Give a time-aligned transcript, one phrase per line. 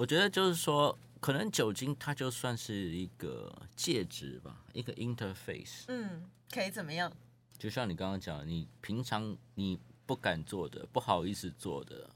[0.00, 5.84] 我觉得就是说，可能酒精它就算是一个介质吧，一个 interface。
[5.88, 7.12] 嗯，可以怎么样？
[7.58, 12.08] 就像你刚刚讲，你平常你不敢做的、不好意思做的、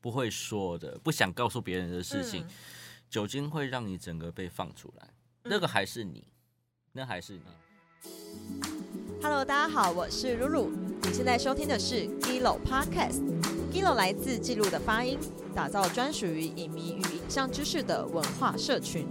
[0.00, 2.50] 不会说的、不想告诉别人的事情，嗯
[3.10, 5.08] 酒精会让你整个被放出来，
[5.42, 6.24] 那个还是你，
[6.92, 8.08] 那还是你。
[9.20, 10.70] Hello，大家好，我是露露。
[11.02, 13.51] 你现在收听的是 Gilo Podcast。
[13.72, 15.18] Gilo 来自记录的发音，
[15.54, 19.08] 打造专属于影迷与影像知识的文化社群。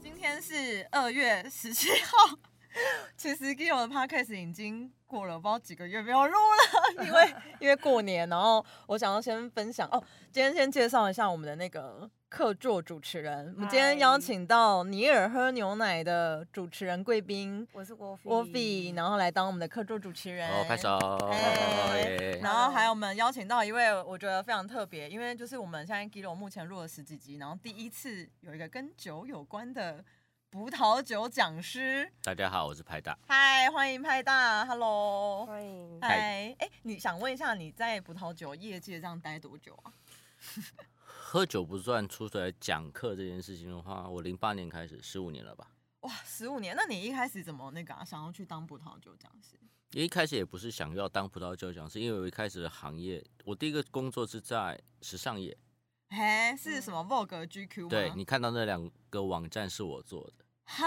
[0.00, 2.38] 今天是二月十七号。
[3.14, 13.54] 其实 Gilo 的 Podcast 已经过了不知道几个月没有录了，因为因为过年，然后我想要先分享哦，今天先介绍一下我们的那个客座主持人。
[13.54, 20.50] 我们今天邀请到尼尔喝牛奶的主持人贵宾我是郭菲，沃菲，然后来当我们的客座主持人。
[20.50, 20.98] 哦，拍手！
[20.98, 30.04] 哎然后还有我们邀请到一位我觉得非常特别，因为就是我们现在 Giro 目前录了十几集，然后第一次有一个跟酒有关的
[30.50, 32.10] 葡萄酒讲师。
[32.24, 33.16] 大家好，我是派大。
[33.28, 35.46] 嗨，欢迎派大，Hello。
[35.46, 36.00] 欢迎。
[36.02, 39.92] 嗨，哎，你想问一下你在葡萄酒业界这样待多久啊？
[41.34, 45.68] 喝酒不算出来讲课这件事情的话，我零八年开始，十五年了吧。
[46.02, 49.58] 哇，十五年，那你一开始怎么那个、啊、想要去当葡萄酒讲师？
[50.00, 55.58] 一开始也不是想要当葡萄酒讲师，因为我一开始的行业，我第一个工作是在时尚业。
[56.10, 57.88] 嘿，是什么 Vogue、GQ 吗？
[57.88, 60.86] 对你看到那两个网站是我做的，哈，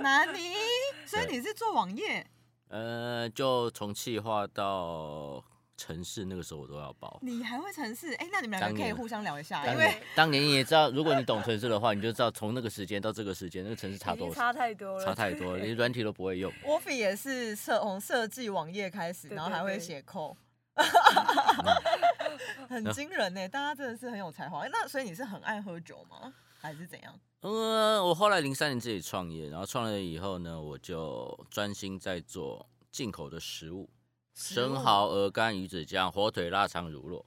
[0.00, 0.52] 哪里？
[1.06, 2.28] 所以你是做网页？
[2.70, 5.44] 呃，就从企划到
[5.76, 7.18] 城市，那个时候我都要包。
[7.22, 8.12] 你还会城市？
[8.14, 16.52] 哎、那你们两个可以互相聊一下，因为当年你也知道，如果你懂城市的话，你就知道从那个时间到这个时间，那个城市差多差太多了，差太多了， 连软体都不会用。
[16.64, 20.36] 沃菲也是设从设计网页开始，然后还会写扣。
[22.68, 24.60] 很惊人呢，大家真的是很有才华。
[24.60, 26.32] 哎那所以你是很爱喝酒吗？
[26.60, 27.18] 还是怎样？
[27.40, 33.90] 呃，我后来零三年自己创业，然后创业以后呢，我就专心在做进口的食物，食物
[34.36, 37.24] 生蚝、鹅肝、鱼子酱、火腿、腊肠、乳酪。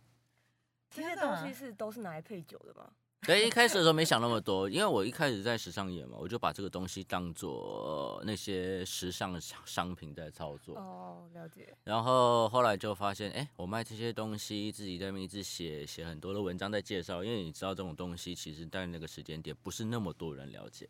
[0.90, 2.90] 这些东西是都是拿来配酒的吗？
[3.28, 10.78] 对，一开始的时候没想那么多，因为我一开始在时尚业嘛，我就把这个东西当做那些时尚的商商品在操作。
[10.78, 11.76] 哦，了解。
[11.84, 20.88] 然后后来就发现，哎，我卖这些东西，自己在那边一直写写很多的文章在介绍，因为你知道这种东西其实在那个时间点不是那么多人了解，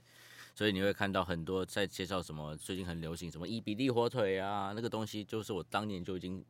[0.59, 6.43] 所以你会看到很多在介绍什么最近很流行什么伊比利火腿啊，那个东西就是我当年就已经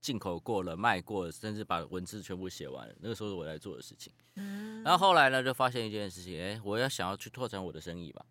[0.00, 4.12] 进口过了、卖过了，甚至把文字全部写完了，那个时候是我在做的事情。
[4.34, 8.26] 嗯然后后来呢，就发现一件事情，哎，我要想要去拓展我的生意吧，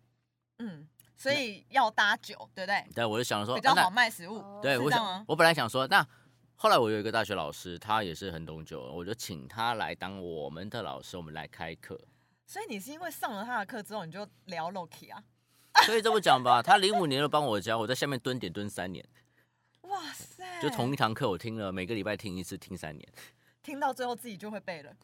[0.58, 2.84] 嗯，所以要搭酒，对不对？
[2.94, 4.36] 但我就想说，比较好卖食物。
[4.36, 6.06] 哦对，我想我本来想说，那
[6.56, 11.98] 后来我有一个大学老师，他也是很懂酒，我就请他来当我们的老师，我们来开课。
[12.52, 15.24] 所以你是因为上了他的课之后，你就聊 Loki 啊？
[15.86, 19.02] 所以这么讲吧，他零五年就帮我教，我在下面蹲点蹲三年，
[19.80, 20.44] 哇塞！
[20.60, 23.08] 就同一堂课我听了，每个礼拜听一次，听三年，
[23.62, 24.94] 听到最后自己就会背了。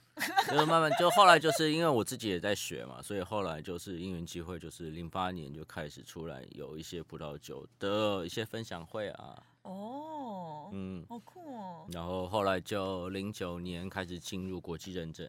[0.50, 11.86] 就慢慢就后来就是因为我自己也在学嘛，所以后来就是因缘机会，就是零八年就开始出来有一些葡萄酒的一些分享会啊，哦，嗯，好酷哦。
[11.90, 15.26] 然后后来就零九年开始进入国际认证。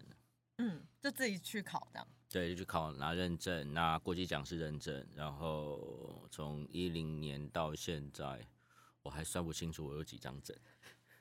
[0.59, 2.07] 嗯，就自己去考这样。
[2.29, 8.45] 对，就去考拿认证，拿国际讲师认证，然后从一零年到现在，
[9.01, 10.55] 我还算不清楚我有几张证。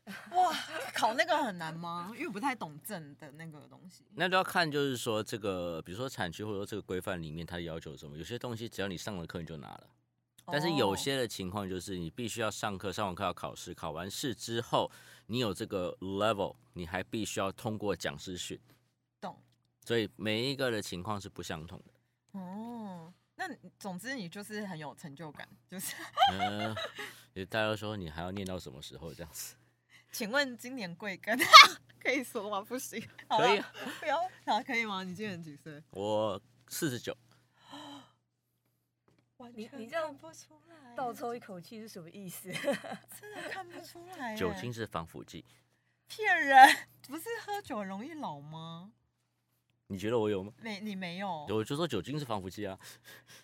[0.32, 0.52] 哇，
[0.94, 2.10] 考那个很难吗？
[2.14, 4.04] 因为我不太懂证的那个东西。
[4.14, 9.86] 那就要看，就是说这个，比如说产区或者说这个规范里面它要求什么，有些东西只要你上了课你就拿了，
[10.46, 14.90] 但是有哦些的情况就是你必须要上课，上完课要考试，考完试之后
[15.26, 18.87] 你有这个 level，你还必须要通过讲师训，懂
[19.88, 22.38] 所以每一个的情况是不相同的。
[22.38, 23.10] 哦。
[23.36, 25.96] 那你总之你就是很有成就感，就是。
[26.30, 26.76] 嗯、
[27.32, 29.56] 呃，大家都说你还要念到什么时候这样子？
[30.12, 31.34] 请问今年贵庚？
[31.98, 32.60] 可以说吗？
[32.60, 33.00] 不行。
[33.30, 33.62] 可以
[33.98, 35.02] 不要啊，可以吗？
[35.04, 35.82] 你今年几岁？
[35.92, 36.38] 我
[36.68, 37.16] 四十九。
[39.54, 42.52] 你你这样不出来，倒抽一口气是什么意思？
[42.52, 44.36] 真的看不出来。
[44.36, 45.42] 酒精是防腐剂，
[46.08, 46.76] 骗人，
[47.08, 48.92] 不是喝酒容易老吗？
[49.90, 50.52] 你觉得我有吗？
[50.60, 51.46] 没，你没有。
[51.48, 52.78] 我就说酒精是防腐剂啊，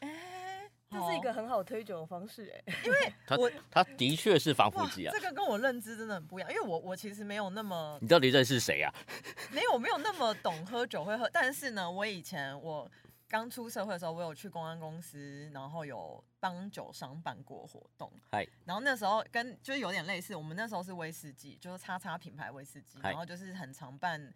[0.00, 3.14] 哎，这是一个很好推酒的方式哎。
[3.26, 5.20] 它我它的确是防腐哇，剂啊这。
[5.20, 8.94] 个跟我认知真的很不一样，因为我我其实没有那么你到底认识谁啊？
[9.52, 12.90] 没有没有那么懂喝酒会喝，但是呢，我以前我
[13.26, 18.12] 刚出社会的时候，我有去公安公司，然后有帮酒商办过活动。
[18.30, 24.30] 嗨，然后那时候跟就是有点类似，我们那时候是威士忌，就是叉叉品牌威士忌，嗨然后就是很常办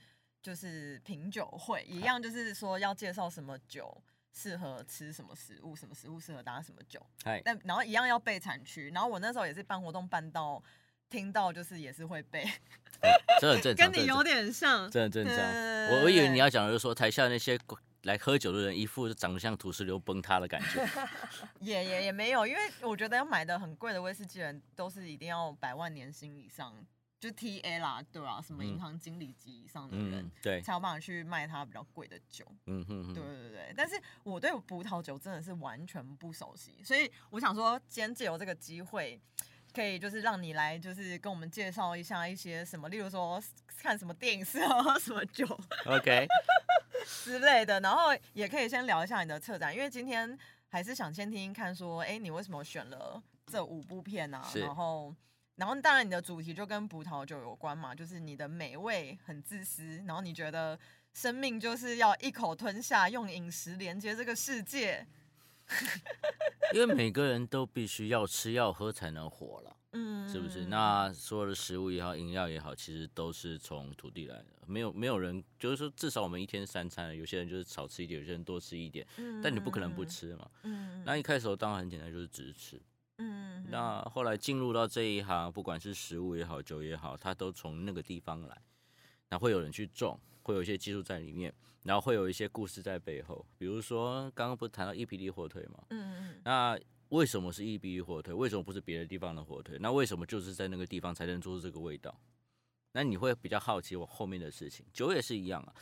[0.49, 4.03] 就是品酒会，一样就是说要介绍什么酒
[4.33, 6.99] 适合吃什么食物，什么食物适合搭什么酒。
[7.23, 10.63] 嗨，但然后一样要背产区，然后我那时候也是办活动办到
[11.11, 12.51] 听到就是也是会背，
[13.39, 14.91] 这很正常， 跟你有点像。
[14.91, 15.37] 这很正常。
[15.37, 17.59] 对我我以为你要讲的就是说台下那些
[18.05, 20.89] 来喝酒的人，一副长得像土石流崩塌的感觉。
[21.61, 26.75] 也也也没有，因为我觉得要买的很贵的威士忌人都是一定要百万年薪以上，
[27.21, 30.25] 就 T A 啦，对啊，什么银嗯行经理级以上的人。
[30.25, 33.75] 嗯，对，才有办法去卖他比较贵的酒，嗯哼对哼，对对。
[33.77, 39.21] 但是我对葡萄酒真的是完全不熟悉，所以我想说，今天借由这个机会，
[39.75, 43.43] 可以就是让你来，就是跟我们介绍一下一些什么，例如说
[43.77, 45.45] 看什么电影适合喝什么酒
[45.87, 46.25] OK，
[47.25, 50.39] 之类的，然后也可以先聊一下你的策展，因为今天
[50.69, 54.49] 还是想先听听看说，哎，你为什么选了这五部片啊？
[54.55, 55.13] 然后。
[55.59, 60.79] 然后，当然，你的主题就跟葡萄酒有关嘛，就是你的美味很自私，然后你觉得
[61.13, 65.05] 生命就是要一口吞下，用饮食连接这个世界。
[66.73, 69.77] 因为每个人都必须要吃要喝才能活了。
[69.93, 70.67] 嗯，是不是？
[70.67, 74.45] 那所有的食物也好，饮料也好，其实都是从土地来的。
[74.67, 80.49] 没有没有人，就是说，至少我们一天三餐，有些人就是少吃一点，有些人多吃一点，嗯，但你不可能不吃嘛。
[80.63, 81.01] 嗯。
[81.01, 82.81] 嗯，那一开始当然很简单，就是只吃。
[83.19, 88.63] 嗯，嗯那后来进入到这一行，不管是食物也好，酒也好，它都从那个地方来。
[89.29, 93.45] 那会有人去种，会有一些技术在里面，然后会有一些故事在背后。
[93.59, 95.85] 比如说，刚刚不是谈到一比例火腿吗？
[95.91, 96.79] 嗯嗯那
[97.11, 98.33] 为什么是一比一火腿？
[98.33, 99.77] 为什么不是别的地方的火腿？
[99.81, 102.19] 那为什么就是在那个地方才能做出这个味道？
[102.93, 104.87] 那你会比较好奇我后面的事情。
[104.93, 105.75] 酒也是一样啊，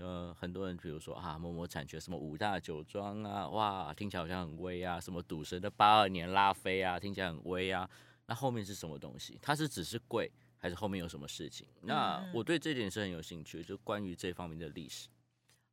[0.00, 7.88] 呃，很多人比如说啊，某某产权什么五大酒庄啊，哇，听起来好像很威啊，什么赌神的八二年拉菲啊，听起来很威啊。
[8.26, 9.38] 那后面是什么东西？
[9.42, 11.66] 它是只是贵，还是后面有什么事情？
[11.82, 15.08] 那嗯我对这点是很有兴趣，就关于这方面的历史。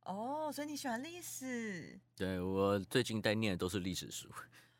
[0.04, 4.28] 哦，所以你喜欢历史，对我最近在念的都是历史书，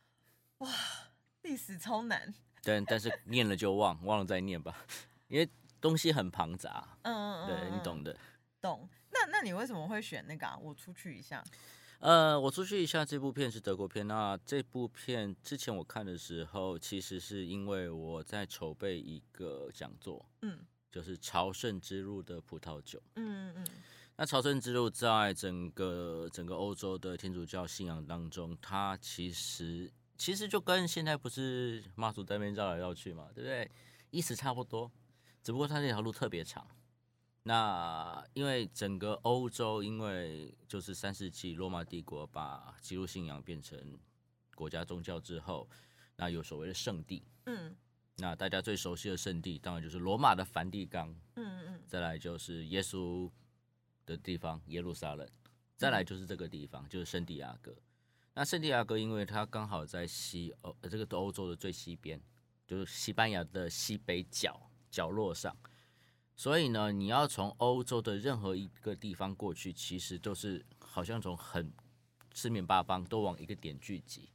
[0.58, 0.68] 哇
[1.42, 2.34] 历史超难。
[2.62, 4.76] 但但是念了就忘，忘了再念吧，
[5.28, 5.48] 因为
[5.80, 8.16] 东西很庞杂，嗯嗯嗯，对你嗯懂的。
[8.60, 8.88] 懂。
[9.26, 10.56] 那那你为什么会选那个啊？
[10.56, 11.42] 我出去一下。
[12.00, 14.06] 呃，我出去一下，这部片是德国片。
[14.06, 20.60] 那这部片之前我看的时候，其实是因为我在筹备一个讲座，嗯
[20.92, 23.02] 就是朝圣之路的葡萄酒。
[23.16, 23.66] 嗯嗯
[24.16, 33.70] 那朝圣之路在整个整个欧洲的天主教信仰当中，它其实其实就跟现在不是妈祖在那边绕来绕去嘛，对不对？
[34.10, 34.90] 意思差不多，
[35.42, 36.64] 只不过它这条路特别长。
[37.48, 43.98] 那因为整个欧洲，因为就是三世纪罗马帝国把基督信仰变成
[44.54, 45.66] 国家宗教之后，
[46.16, 47.24] 那有所谓的圣地。
[47.46, 47.74] 嗯
[48.16, 53.30] 那大家最熟悉的圣地，当然就是罗马的梵蒂冈，嗯嗯再来就是耶稣
[54.04, 55.26] 的地方耶路撒冷，
[55.74, 57.74] 再来就是这个地方，就是圣地亚哥。
[58.34, 62.20] 那圣地亚哥，因为它刚好在西欧呃这个欧洲的最西边，
[62.66, 65.56] 就是西班牙的西北角角落上，
[66.38, 71.72] 所以呢，你要从欧洲的任何一个地方过去，其实都是好像从很
[72.32, 74.28] 四面八方都往一个点聚集。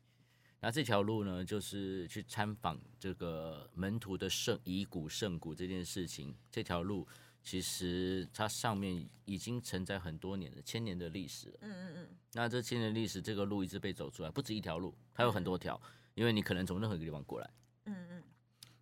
[0.60, 6.36] 那这条路呢，就是去参访这个门徒的圣遗骨圣骨这件事情。
[6.52, 7.08] 这条路
[7.42, 11.60] 其实它上面已经承载很多年的千年的历史了。
[11.62, 15.82] 嗯嗯那这千年历史，这个路一直被走出来，不止一条路，它有很多条，
[16.16, 17.50] 因为你可能从任何一个地方过来。
[17.86, 18.24] 嗯嗯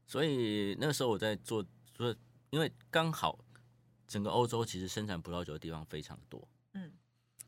[0.07, 2.17] 所以那个时候我在做，就是
[2.51, 3.39] 因为刚好
[4.07, 6.91] 整个欧洲其实生产葡萄酒的地方非常多，嗯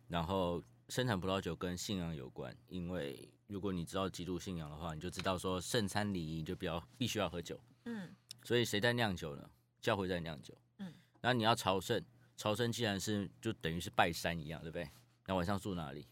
[0.07, 9.49] 然后生产葡萄酒跟信仰有关，因为如果你知道基督信仰的话，你就知道说圣餐礼仪就比较必须要喝酒，嗯所以谁在酿酒呢？
[9.81, 12.01] 教会在酿酒，嗯，那你要朝圣，
[12.37, 14.89] 朝圣既然是就等于是拜山一样，对不对？
[15.25, 16.07] 那晚上住哪里？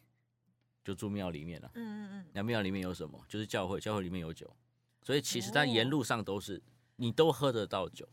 [0.84, 1.72] 就住庙里面了。
[1.76, 3.24] 嗯嗯嗯那庙里面有什么？
[3.30, 4.54] 就是教会，教会里面有酒，
[5.02, 6.62] 所以其实它哦沿路上都是
[6.98, 8.06] 你都喝得到酒。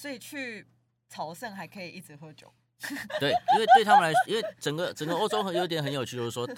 [0.00, 0.66] 所以去
[1.10, 2.50] 朝圣还可以一直喝酒。
[3.20, 6.48] 对，因为对他们来说，因为整个整个欧洲很有点很有趣，就是说，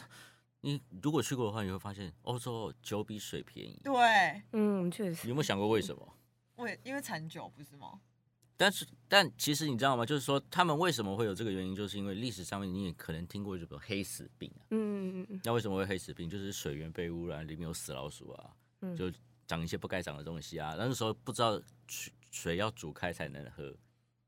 [0.60, 3.80] 你如果去过的话，你会发现欧洲酒比水便宜。
[3.82, 3.92] 对，
[4.52, 6.16] 嗯，确实你有没有想过为什么？
[6.58, 8.00] 为因为产酒不是吗？
[8.56, 10.06] 但是，但其实你知道吗？
[10.06, 14.62] 就是说，他们为什么会有这个原因，就是因为历史上面你也可能听过，这个黑死病啊。
[14.70, 16.30] 嗯嗯嗯那为什么会黑死病？
[16.30, 19.10] 就是水源被污染，里面有死老鼠啊，嗯就
[19.48, 20.76] 长一些不该长的东西啊。
[20.78, 23.72] 那个时候不知道水水要煮开才能喝，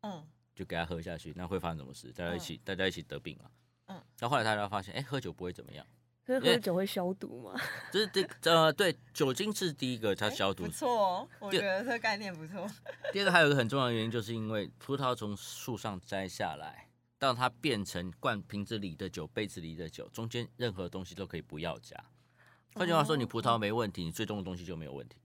[0.03, 2.13] 嗯就给他喝下去，那会发生什么事？
[2.13, 3.51] 大家一起，大家一起得病啊。
[3.87, 5.85] 嗯那，后后来大家发现，哎、喝酒不会怎么样，
[6.25, 7.61] 所以因为喝酒会消毒吗？
[7.91, 12.71] 这是这呃对，酒精是第一个它哎消毒不，错哦，我觉得这个概念不错。
[13.13, 21.97] 第二个还有一个很重要的原因，就是因为葡萄从树上摘下来，到它变成灌瓶子里的酒、杯子里的酒，中间任何东西都可以不要加。
[22.75, 25.24] 换句话说，你葡萄没问题，你最终的东西就没有问题，哦，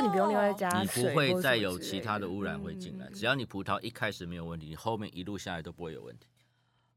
[0.00, 3.06] 就你不用另外加你不会再有其他的的污染会进来。
[3.06, 6.26] 嗯只要你葡萄一开始没有问题，你后面一路下来都不会有问题。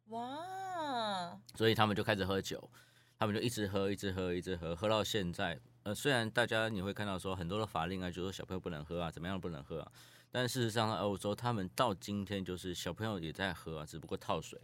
[0.07, 2.69] 哇，所以他们就开始喝酒，
[3.17, 5.59] 他们就一直喝，一直喝，一直喝，喝到现在。
[5.83, 9.91] 呃，虽然大家你会看到说很多的法令啊，就说小朋友不能喝啊，怎么样不能喝啊，
[10.29, 14.59] 但事实上在欧洲，他们到今天就是小朋友也在喝啊，只不过套水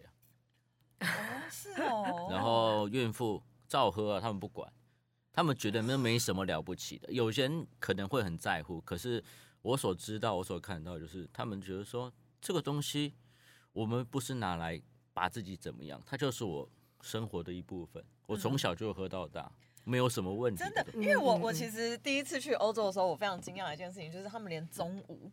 [1.00, 1.08] 啊，哦
[1.50, 4.72] 是哦， 然后孕妇照喝啊，他们不管，
[5.36, 7.12] 他们觉得那没什么了不起的。
[7.12, 9.22] 有些人可能会很在乎，可是
[9.62, 13.14] 我所知道、我所看到，就是他们觉得说这个东西，
[13.74, 16.70] 我们不是拿来把自己怎么样，它就是我
[17.02, 18.02] 生活的一部分。
[18.28, 19.52] 我从小就喝到大，
[19.84, 20.64] 没有什么问题。
[20.64, 25.30] 真的，嗯因为我我其实第一次去欧洲的时候，我非常惊讶的一件事情，就是他们连中午，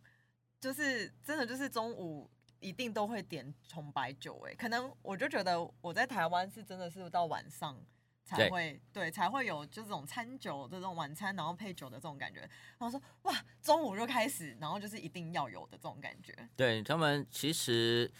[0.60, 2.28] 就是真的就是中午
[2.58, 7.80] 一定都会点红白酒，哎，可能我就觉得我在台湾是真的是到晚上
[8.24, 12.40] 才对会对才会有就这种餐酒的这种晚餐，然后配酒的这种感觉。
[12.78, 16.48] 然后说哇，中午就开始，然后就是一定要有的这种感觉。
[16.56, 18.10] 对他们，其实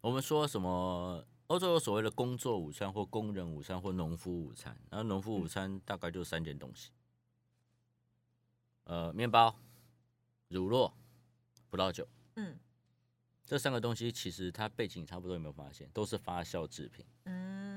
[0.00, 1.24] 我们说什么？
[1.50, 6.92] 欧洲有所谓的工作午餐或工人午餐或农夫午餐，然后农夫午餐大概就三件东西，
[8.84, 9.52] 呃，面包、
[10.46, 10.92] 乳酪、
[11.68, 12.06] 葡萄酒。
[12.36, 12.56] 嗯
[13.44, 15.90] 这三个东西其实它背景差不多，有没有发现？
[15.92, 17.04] 都是发酵制品。
[17.24, 17.69] 嗯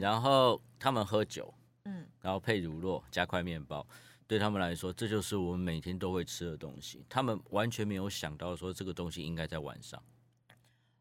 [0.00, 1.52] 然后他们喝酒，
[1.84, 3.86] 嗯然后配乳酪加块面包，
[4.26, 7.04] 对他们来说，这就是我们每天都会吃的东西。
[7.08, 10.02] 他们完全没有想到说这个东西应该在晚上。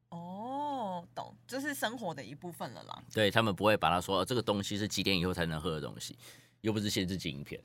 [0.10, 3.04] 哦，懂，这是生活的一部分了啦。
[3.14, 6.18] 对他们不会把它说、哦这个东西是几点以后才能喝的东西，
[6.62, 7.62] 又不是限制级影片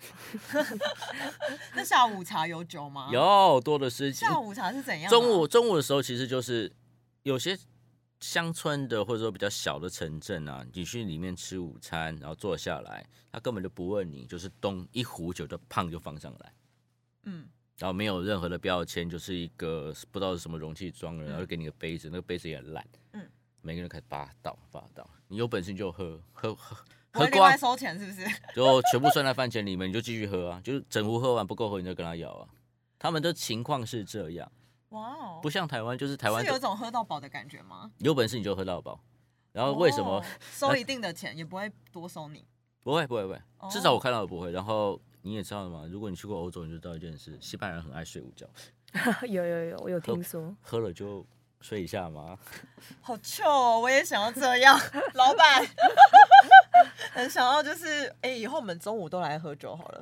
[1.75, 3.09] 那下午茶有酒吗？。
[3.11, 4.13] 有多的是。
[4.13, 5.11] 下午茶是怎样啊？
[5.11, 6.71] 中午中午的时候，其实就是
[7.23, 7.59] 有些
[8.25, 16.53] 乡村的或者说比较小的城镇啊，你去里面吃午餐，然后坐下来，他根本就不问你，就是咚一壶酒就胖就放上来，
[17.25, 21.27] 嗯，然后没有任何的标签，就是一个不知道是什么容器装的，嗯。
[21.27, 23.29] 然后就给你个杯子，那个杯子也很烂，嗯，
[23.61, 26.75] 每个人开始霸道霸道，你有本事你就喝喝喝
[27.13, 28.27] 不喝光会另外，收钱是不是？
[28.57, 32.49] 就全部算在饭钱里面，你就继续喝啊，就是整壶喝完不够喝，你就跟他要啊。
[32.99, 34.51] 他们的情况是这样，
[34.95, 37.91] 哇哦，不像台湾，就是台湾是有一种喝到饱的感觉吗？
[37.99, 38.99] 有本事你就喝到饱。
[39.53, 42.45] 然后为什么、哦收一定的钱也不会多收你？
[42.83, 43.41] 不会不会不会？
[43.59, 44.51] 哦至少我看到的不会。
[44.51, 48.47] 然后你也知道嘛，如果你去过欧洲，你就知道一件事：西班牙人很爱睡午觉，
[49.29, 50.55] 有 有有，我有听说。
[50.61, 51.25] 喝了就
[51.61, 52.37] 睡一下嘛。
[53.01, 54.79] 好臭哦，我也想要这样，
[55.15, 55.65] 老板。
[57.13, 60.01] 很想要就是，哎、以后我们中午都来喝酒好了。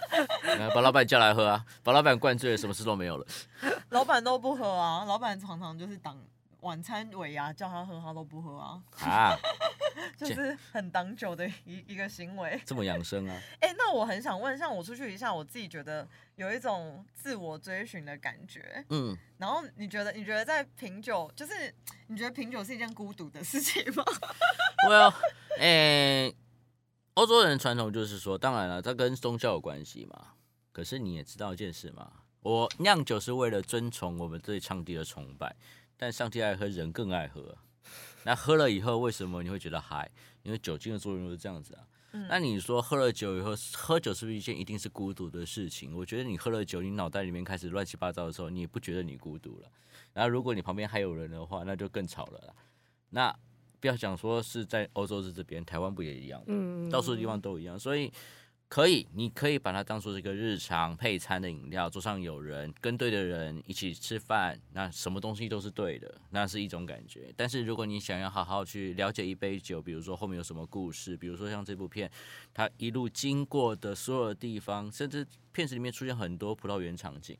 [0.74, 3.26] 把老板叫来喝啊，把老板灌醉了，什么事都没有了。
[3.90, 6.16] 老板都不喝啊，老板常常就是挡
[6.66, 9.36] 晚餐尾牙叫他喝，他都不喝啊，啊，
[10.18, 12.60] 就是很挡酒的一一个行为。
[12.66, 13.40] 这么养生啊？
[13.60, 18.84] 哎、那我很想问，像我出去一下，我自己觉得有一种自我追寻的感觉。
[18.90, 21.72] 嗯，然后你觉得，你觉得在品酒，就是
[22.08, 24.04] 你觉得品酒是一件孤独的事情吗？
[24.88, 25.14] Well，
[25.60, 26.34] 诶、
[27.14, 30.32] 欧洲人传统就是说，当然了，它跟宗教有关系嘛。
[30.72, 35.56] 可是你也知道一件事嘛，我酿酒是为了遵从我们对上帝的崇拜，
[35.96, 37.56] 但上帝爱喝，人更爱喝。
[38.24, 40.10] 那喝了以后，为什么你会觉得嗨？
[40.42, 41.86] 因为酒精的作用就是这样子啊。
[42.12, 45.94] 嗯那你说喝了酒以后，喝酒是不是一件一定是孤独的事情？
[45.94, 49.70] 我觉得你喝了酒，你脑袋里面开始乱七八糟的时候，你也不觉得你孤独了。
[50.14, 52.54] 然后如果你旁边还有人的话，那就更吵了啦。
[53.10, 53.36] 那
[53.80, 56.42] 不要讲说是在欧洲是这边，台湾不也一样？
[56.46, 58.10] 嗯，到处的地方都一样，所以
[58.68, 67.32] 可以，你可以把它当做是一个日常配餐的饮料，桌上有人跟对的人一起吃饭，那什么东西都是对的，那是一种感觉。
[67.36, 72.10] 但是如果你想要好好去了解一杯酒，比如说后面有什么故事，比如说像这部片，
[72.52, 77.38] 它一路经过的所有的地方，甚至片子里面出现很多葡萄园场景。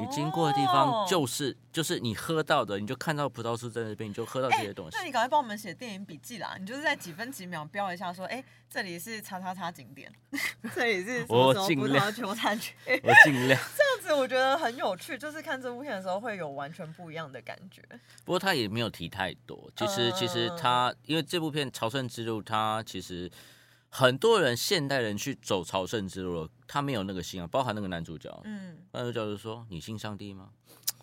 [0.00, 5.04] 你经过的地方哦就是就是你喝到的，你就看到葡萄树在那边，你就喝到这些东西那。
[5.04, 6.56] 你赶快帮我们写电影笔记啦！
[6.58, 10.12] 你就是在几分几秒标一下，说，哎、这里是叉叉叉景点，
[10.74, 12.74] 这里是什么我什么葡尽量萄球产区。
[13.02, 13.82] 我尽量 这。
[13.82, 17.80] 样子我觉得很有趣，就是看这部片的时候会有完全不一样的感觉。
[18.24, 19.70] 不过他也没有提太多。
[19.76, 23.30] 其实，其实他因为这部片《朝圣之路》，他其实
[23.94, 28.40] 很多人现代人去走朝圣之路了，他没有那个心啊，包含那个男主角。
[28.44, 30.48] 嗯，男主角就说：“你信上帝吗？”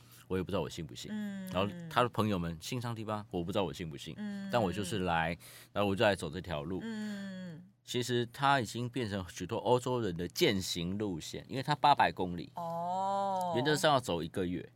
[0.27, 1.11] 我也不知道我信不信。
[1.13, 5.37] 嗯然后他的朋友们信上帝吧，我不知道我信不信，嗯但我就是来，
[5.71, 6.79] 然后我就来走这条路。
[6.83, 14.67] 嗯其实他已经变成许多欧洲人的践行路线，因为他八百公里，哦，原则上要走一个月。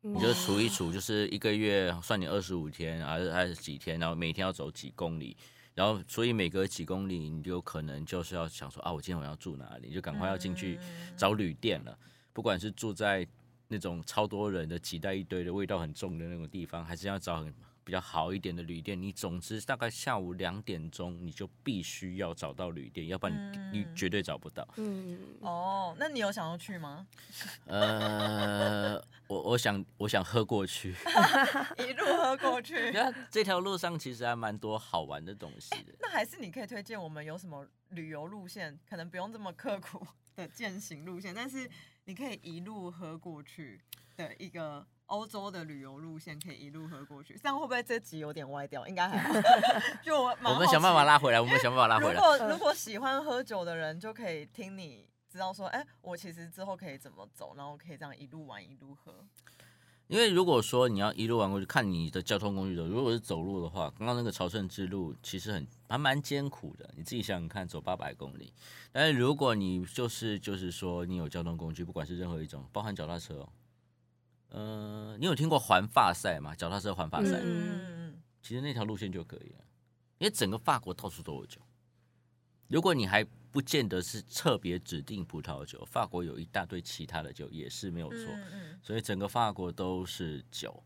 [0.00, 5.36] 你你就数一数，就是一个月算你二十五天，还是还是几天，然后每天要走几公里，
[5.76, 11.96] 然后所以每隔几公里，你就可能就是要想说啊，我今天晚上要住哪里，就赶快要进去嗯找旅店了。
[12.32, 13.28] 不管是住在
[13.68, 17.54] 那种超多人的挤在一堆的味道很重的那种地方，还是要找很
[17.86, 24.66] 比较好一点的旅店，你总之大概下午两点钟你就必须要找到旅店，要不然你你嗯绝对找不到。
[24.76, 27.06] 嗯，哦，那你有想要去吗？
[27.66, 30.96] 呃，我我想我想喝过去。
[31.78, 32.90] 一路喝过去。
[32.90, 35.94] 那这条路上其实还蛮多好玩的东西的。
[36.00, 41.70] 那还是你可以推荐我们有什么旅游路线，可能不用这么刻苦的 践行路线，但是
[42.06, 43.80] 你可以一路喝过去
[44.16, 47.38] 的一个欧洲的旅游路线，可以一路喝过去。
[47.42, 48.86] 这样会不会这集有点歪掉？
[48.86, 49.40] 应该还好。
[50.02, 52.14] 就我们想办法拉回来，我们想办法拉回来。
[52.14, 59.24] 如果如果喜欢喝酒的人，就可以听你知道说，哎、我其实之后可以怎么走，然后可以这样一路玩一路喝。
[60.08, 66.88] 因为如果说你要一路玩过去，看你的交通工具的，如果是走路的话，刚刚那个朝圣之路其实很还蛮艰苦的。
[66.96, 68.52] 你自己想想看，走八百公里。
[68.92, 73.48] 但是如果你就是就是说你有交通工具，不管是任何一种，包含脚踏车哦，
[74.48, 76.54] 呃，你有听过环法赛吗？
[76.54, 79.64] 脚踏车环法赛，嗯嗯其实那条路线就可以了，
[80.18, 81.60] 因为整个法国到处都有酒。
[82.68, 88.18] 如果你还不见得是特别指定葡萄酒，法国有一大堆其他的酒也是没有错。
[88.18, 90.82] 嗯嗯所以整个法国都是酒。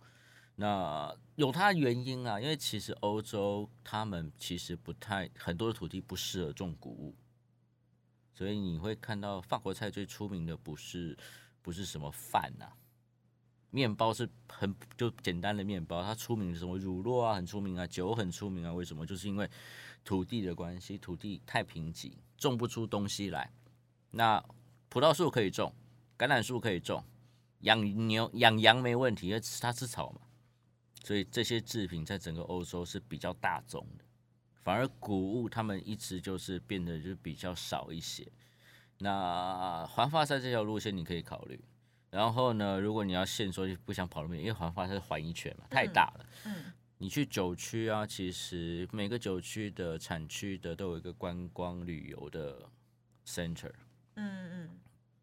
[0.57, 7.14] 那有它的原因啊，因为其实欧洲他们其实不太很多的土地不适合种谷物，
[8.35, 11.17] 所以你会看到法国菜最出名的不是
[11.62, 12.71] 不是什么饭呐、
[13.71, 19.07] 面包是很就简单的面包，它出名的什么乳酪啊很出名啊，酒很出名啊，为什么？
[19.07, 19.49] 就是因为
[20.05, 23.53] 土地的关系，土地太贫瘠，种不出东西来。
[24.11, 24.45] 那
[24.89, 25.73] 葡萄树可以种，
[26.19, 27.05] 橄榄树可以种，
[27.61, 30.21] 养牛养羊没问题，因为吃它吃草嘛，
[31.05, 34.04] 所以这些制品在整个欧洲是比较大众的，
[34.63, 38.26] 反而谷物他们一直就是变得就比较少一些。
[38.99, 41.63] 那环法赛这条路线你可以考虑，
[42.10, 46.26] 然后呢，如果你要现说不想跑那么远，因为环法它是环一圈嘛，太大了。
[46.44, 52.68] 嗯你去酒区啊，其实每个酒区的产区的都有一个观光旅游的
[53.26, 53.73] center，
[54.16, 54.80] 嗯嗯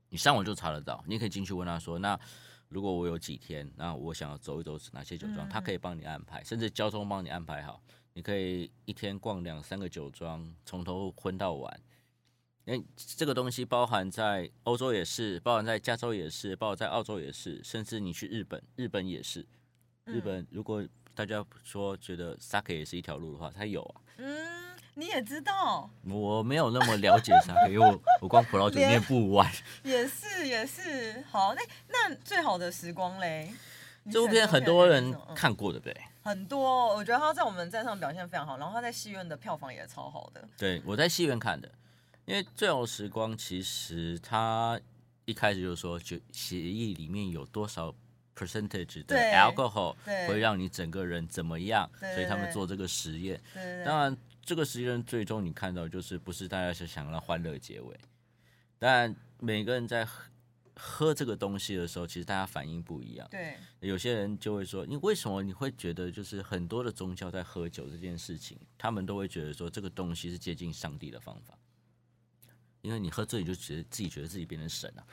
[0.09, 2.19] 你上网就查得到，你也可以进去问他说，那
[2.67, 7.79] 如果我有几天，那我想要走一走哪些酒庄，嗯他可以帮你安排，甚至交通帮你安排好，
[8.13, 11.79] 你可以一天逛两三个酒庄，从头混到晚。
[12.67, 19.47] 因为这个东西包含在欧洲也是，包含在加州也是，包含在澳洲也是，甚至你去日本，日本也是。
[20.03, 24.01] 日本如果大家说觉得 sake 也是一条路的话，它有啊。
[24.17, 29.49] 嗯，你也知道，我没有那么了解 sake，因为我我光葡萄酒连念不完。
[29.83, 31.23] 也是也是。
[31.31, 33.49] 好，那那最好的时光嘞？
[34.03, 35.95] 你这部片很多人看过，对不对？
[36.21, 40.45] 很多，我觉得他在我们站上表现非常好，然后他在戏院的票房也超好的。
[40.57, 41.71] 对，我在戏院看的，
[42.27, 44.79] 因为《最后时光》其实它
[45.23, 47.95] 一开始就说，就协议里面有多少
[48.35, 49.95] percentage 的 alcohol
[50.27, 53.41] 会让你整个人怎么样，所以他们做这个实验。
[53.85, 57.97] 当然，这个实验最终你看到就是不是大家是想让欢乐结尾，
[58.77, 60.27] 但每个人在喝
[60.75, 63.25] 喝这个东西的时候，其实大家反应不一样。
[63.31, 71.57] 对，有些人就会说，你为什么你会觉得就是很多的宗教在喝酒这件事情，他们都会觉得说这个东西是接近上帝的方法，
[72.87, 75.03] 因为你喝醉你就觉得自己觉得自己变成神啊。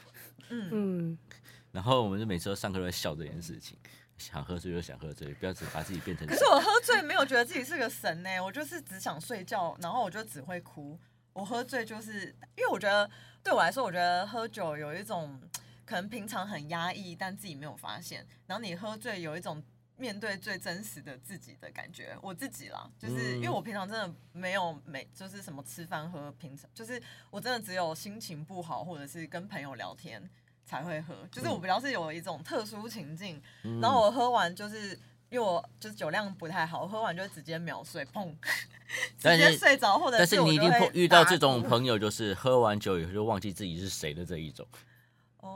[0.49, 1.19] 嗯，嗯，
[1.73, 3.77] 然后我们就每次都上课都在笑这件事情，
[4.17, 6.45] 想喝醉就想喝醉，不要只把自己变成可是。
[6.45, 10.99] 我喝醉没有觉得自己是个神呢、我就是只想睡觉，然后我就只会哭。
[11.33, 13.11] 我喝醉就是因为我觉得
[13.43, 15.41] 对我来说，我觉得喝酒有一种
[15.85, 19.61] 可能平常很压抑，但自己没有发现，然后你喝醉有一种
[19.97, 22.17] 面对最真实的自己的感觉。
[22.21, 30.29] 我自己啦，就是嗯因为我平常真的没有每就是什么吃饭喝，平常就是我真的只有心情不好或者是跟朋友聊天
[30.67, 34.99] 才会喝，就是我比较是有一种特殊情境，嗯然后我喝完就是
[35.31, 38.35] 因为我就是酒量不太好，我喝完就直接秒睡，砰，
[39.19, 44.67] 直接睡着，或者但是你一定会碰遇到大这种朋友，就是喝完酒以后就忘记自己是谁的这一种，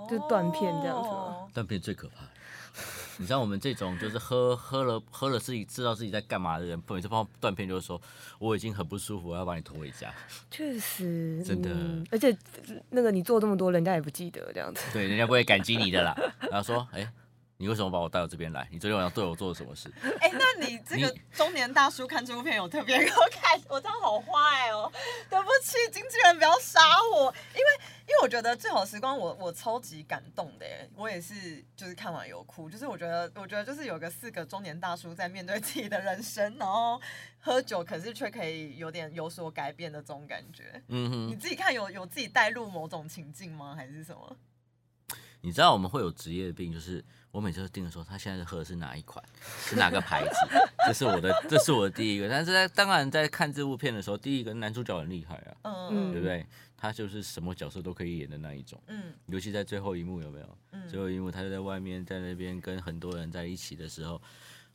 [0.09, 2.31] 就断片这样子哦断片最可怕的。
[3.19, 8.01] 你知道我们这种就是喝喝了喝了自己知道自己在干嘛的人，每次碰到断片就是说
[8.39, 10.13] 我已经很不舒服，我要把你拖回家。
[10.51, 12.37] 确实，真的嗯而且
[12.91, 14.83] 那个你做这么多，人家也不记得这样子。
[14.93, 16.17] 对，人家不会感激你的啦。
[16.51, 17.13] 然后说，哎、
[17.61, 18.69] 你为什么把我带到这边来？
[18.71, 19.93] 你昨天晚上对我做了什么事？
[20.23, 24.91] 哎、那你这个中年大叔看这部片有特别给我看，我这样好坏哦，
[25.29, 26.81] 对不起，经纪人不要杀
[27.13, 37.01] 我，因为因为我觉得最好时光我我超级感动的耶，我也是就是看完有哭，就是我觉得我觉得就是有个四个中年大叔在面对自己的人生，然后
[37.41, 40.81] 喝酒，可是却可以有点有所改变的这种感觉。
[40.87, 43.75] 你嗯哼，自己看有有自己带入某种情境吗？
[43.77, 44.37] 还是什么？
[45.41, 49.25] 你知道我们会有职业病，就是我每次都盯着说他现在喝的是哪一款，
[49.65, 50.35] 是哪个牌子，
[50.87, 52.29] 这是我的，这是我的第一个。
[52.29, 56.47] 但是在当然在看这部片的时候，第一个男主角很厉害啊，嗯对不对？
[56.77, 60.59] 他就是什么角色都可以演的那一种，嗯尤其在最后一幕有没有？
[60.73, 64.21] 嗯最后一幕他就在外面在那边跟很多人在一起的时候，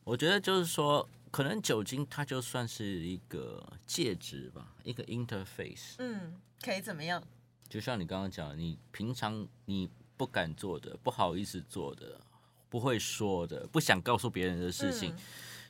[0.04, 5.94] 我觉得就是说，可能酒精它就算是一个介质吧，一个 interface。
[5.98, 7.22] 嗯，可以怎么样？
[7.70, 12.20] 就像你刚刚讲，你平常你不敢做的、不好意思做的、
[12.68, 15.18] 不会说的、不想告诉别人的事情，嗯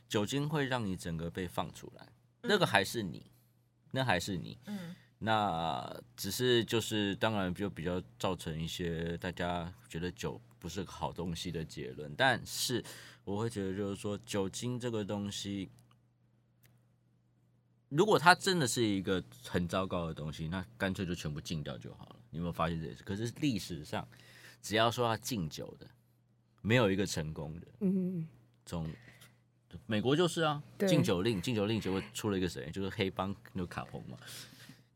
[0.08, 2.08] 酒精会让你整个被放出来，
[2.42, 3.30] 那个还是你，
[3.90, 4.58] 那还是你。
[4.66, 12.84] 嗯那只是就是当然就比较造成一些大家觉得酒不是个好东西的结论，但是
[13.24, 15.70] 我会觉得就是说酒精这个东西，
[17.88, 22.16] 如果它真的是一个很糟糕的东西，那干脆就全部禁掉就好了。
[22.28, 23.02] 你有没有发现这件事？
[23.02, 24.06] 可是历史上
[24.64, 25.86] 只要说要禁酒的，
[26.62, 27.66] 没有一个成功的。
[27.80, 28.26] 嗯，
[28.64, 28.90] 从
[29.84, 34.16] 美国就是啊，禁酒令，禁酒令结果出了一个谁，就是黑帮那个卡彭嘛。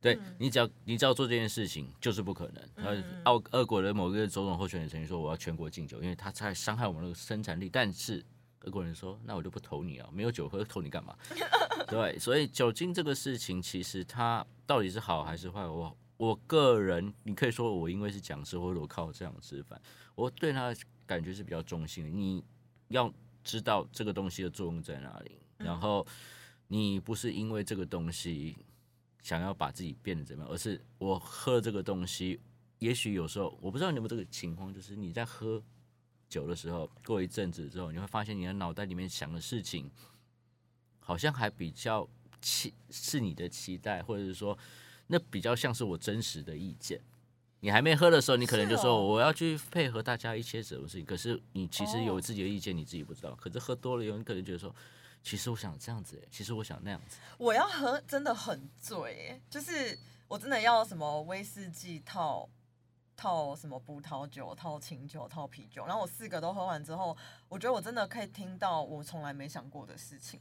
[0.00, 2.64] 对嗯你只要你只要做这件事情，就是不可能。
[2.76, 7.68] 然后嗯澳俄国的某个总统候选人曾经说我要全国禁酒，因为他在伤害我们的生产力。
[7.68, 8.24] 但是
[8.61, 11.14] 俄国人说，那我就不投你啊，没有酒喝，投你干嘛？
[11.88, 19.81] 对，所以酒精这个事情，其实它到底是好还是坏，我我个人，你可以说我因为是讲师或者我靠这样吃饭，
[20.14, 20.76] 我对他的
[21.07, 22.11] 感觉是比较中性的。
[22.11, 22.44] 你
[22.88, 26.07] 要知道这个东西的作用在哪里，然后
[26.66, 28.57] 你不是因为这个东西
[29.22, 32.40] 想要把自己变得怎么样，而是我喝了这个东西，
[32.81, 35.62] 也许有时候我不知道你有没有这个情况，就是你在喝
[36.28, 39.88] 酒的时候，过一阵子之后，你会发现你的脑袋里面想的事情，
[40.98, 42.09] 好像还比较
[42.42, 44.59] 期是你的期待，或者是说
[45.09, 47.01] 那比较像是我真实的意见。
[47.61, 53.35] 你还没喝的时候，你可能就说哦我要去配合大家一些什么事情，可是你其实有哦自己的意见，你自己不知道。
[53.35, 54.73] 可是喝多了以后，你可能觉得说，
[55.25, 57.18] 其实我想这样子欸，其实我想那样子。
[57.37, 62.49] 我要喝真的很醉耶，就是我真的要什么威士忌套
[63.16, 67.16] 套什么葡萄酒套清酒套啤酒，然后我四个都喝完之后，
[67.49, 70.38] 我觉得我真的可以听到我从来没想过的事情，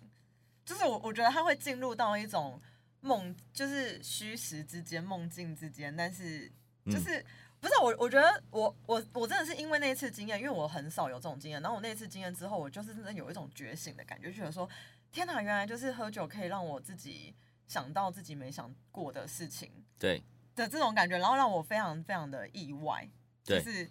[0.63, 2.61] 就是我我觉得它会进入到一种
[3.07, 6.51] 梦，就是虚实之间梦境之间，但是
[6.85, 7.25] 就是。
[7.59, 11.59] 不是我，我觉得我我我真的是因为那一次经验，因为我很少有这种经验。
[11.59, 14.69] 然后我那次经验之后，我就是真的有一种觉醒的感觉，就觉得说，
[15.11, 17.33] 天哪，原来就是喝酒可以让我自己
[17.67, 20.21] 想到自己没想过的事情对
[20.55, 23.09] 的这种感觉，然后让我非常非常的意外。
[23.43, 23.89] 就对，是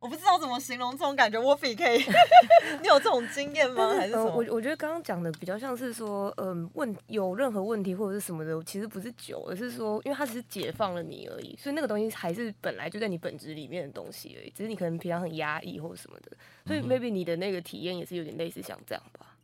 [0.00, 1.98] 我不知道怎么形容这种感觉，我比可以，
[2.80, 3.92] 你有这种经验吗？
[3.94, 4.30] 还是什呃，么？
[4.30, 16.34] 我我觉得刚刚讲的比较像是说，嗯、问有任何问题或者是什么的，其实不是酒，而是说，因为它只是解放了你而已，所以那个东西还是本来就在你本质里面的东西而已，只是你可能平常很压抑或者什么的，
[16.64, 19.36] 所以 maybe 你的那个体验也是有点类似像这样吧。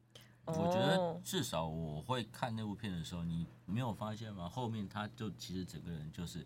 [0.46, 4.48] 我觉得哦至少我会看那部片的时候，你没有发现吗？
[4.48, 6.42] 后面他就其实整个人就是。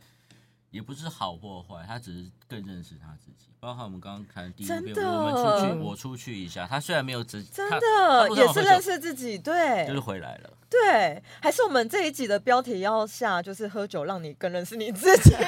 [0.70, 3.48] 也不是好或坏，他只是更认识他自己。
[3.60, 10.50] 包括我们刚刚看第一部片，真的我们出去，我出去一下，他虽然没有直，真的也是认识自己，对，就是回来了。
[10.70, 15.34] 对，还是我们这一集的标题要下，就是喝酒让你更认识你自己。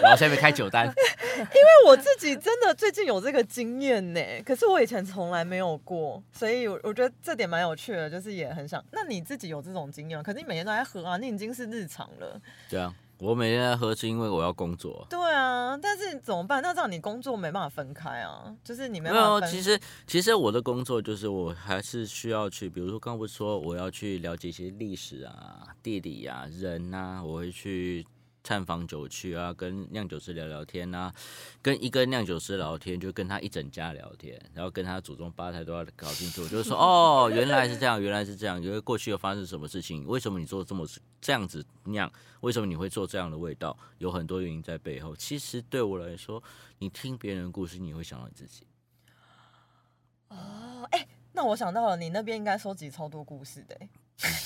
[0.00, 8.82] 然后下面开酒单， 因为我自己真的最近有这个经验呢，可是我以前从来没有过，所以我我觉得这点蛮有趣的，就是也很想。
[8.92, 10.22] 那你自己有这种经验吗？
[10.22, 12.40] 可是你每天都在喝啊，你已经是日常了。
[12.70, 15.06] 对啊，我每天在喝是因为我要工作。
[15.10, 16.62] 对啊，但是怎么办？
[16.62, 19.50] 那这样你工作没办法分开啊，就是你没没有，办法分。
[19.50, 28.06] 其实其实我的工作就是我还是需要去，比如说刚刚不是说我要去了解一些历史啊、地理啊、人啊，我会去
[28.42, 31.12] 探访酒区啊，跟酿酒师聊聊天啊，
[31.60, 40.86] 跟一个酿酒师聊天，就跟他一整家聊天，然后跟他祖宗八代都要搞清楚，就是说哦，原来是这样，原来是这样，因为过去又发生什么事情，为什么你做这么
[41.28, 42.10] 这样子酿，
[42.40, 45.14] 为什么你会做这样的味道，有很多原因在背后。
[45.14, 46.42] 其实对我来说，
[46.78, 48.66] 你听别人的故事，你会想到你自己。
[50.28, 53.78] 哦，哎、那我想到了，你那边应该收集超多故事的。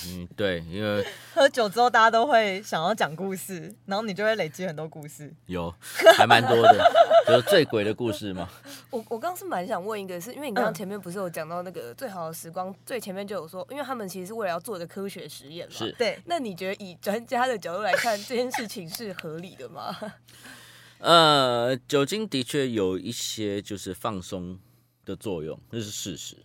[0.07, 5.33] 嗯，对，因为 喝酒之后大家都会想要讲故事，然后你就会累积很多故事。
[5.47, 5.73] 有
[6.15, 6.91] 还蛮多的，
[7.25, 8.47] 就是最鬼的故事嘛。
[8.91, 15.73] 我我刚刚是蛮想问一个是，因为你刚刚嗯前面不是有讲到那个最好的时光，最前面就有说，因为他们其实是为了要做一个科学实验嘛。
[15.75, 15.91] 是。
[15.93, 19.95] 对，那你觉得以专家的角度来看，这件事情是合理的吗？
[20.99, 24.59] 呃，酒精的确有一些就是放松
[25.03, 26.37] 的作用，这是事实。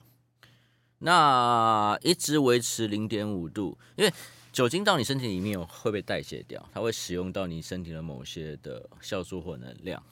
[0.98, 4.12] 那一直维持零点五度，因为
[4.52, 10.02] 酒精到你身体里面会被代谢掉，它会使用到你身体的某些的酵素或能量。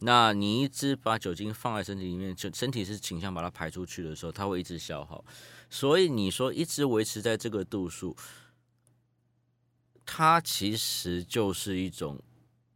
[0.00, 5.24] 那你一直把酒精放在身体里面，就身体是倾向把它排出去的时候，它会一直消耗。
[5.68, 8.16] 所以你说一直维持在这个度数，
[10.06, 12.22] 它其实就是一种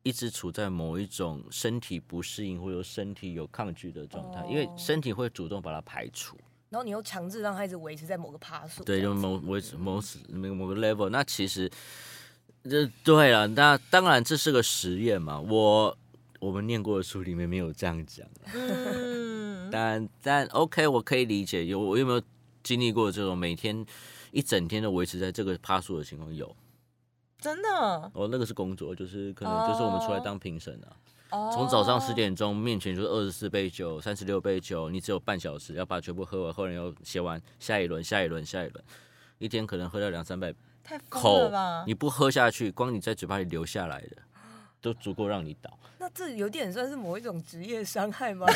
[0.03, 6.37] 一直处在某一种身体不适应或者身体有抗拒的状态，因为哦身体会主动把它排除。
[6.73, 11.11] 然后你又强制让他一直维持在某个趴数，对，就某某某某某个 level。
[11.11, 11.71] 那其实
[12.65, 15.39] 这对了，那当然这是个实验嘛。
[15.39, 15.95] 我
[16.41, 21.67] 我们念过的书里面没有这样讲，嗯， 但但 OK，我可以理解。
[21.67, 22.23] 有我有没有
[22.63, 23.85] 经历过这种每天
[24.31, 26.35] 一整天都维持在这个趴数的情况？
[26.35, 26.57] 有。
[27.39, 27.69] 真的。
[28.15, 30.97] 哦，那个是工作，就是可能就是我们出来当评审啊。
[31.33, 38.85] 哦从早上十点钟，面前就是二十四杯酒、三十六杯酒，你只有半小时要把全部喝完，后来又写完下一轮、下一轮、下一轮，
[39.39, 41.85] 一天可能喝到两三百太疯了口吧，？
[41.87, 44.17] 你不喝下去，光你在嘴巴里留下来的，
[44.81, 45.77] 都足够让你倒。
[45.99, 48.47] 那这有点算是某一种职业伤害吗？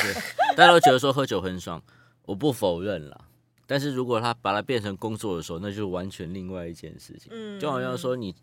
[0.55, 1.81] 大家都觉得说喝酒很爽，
[2.25, 3.21] 我不否认啦。
[3.65, 7.29] 但是如果他把它变成工作的时候，那就是完全另外一件事情。
[7.31, 8.33] 嗯就好像说你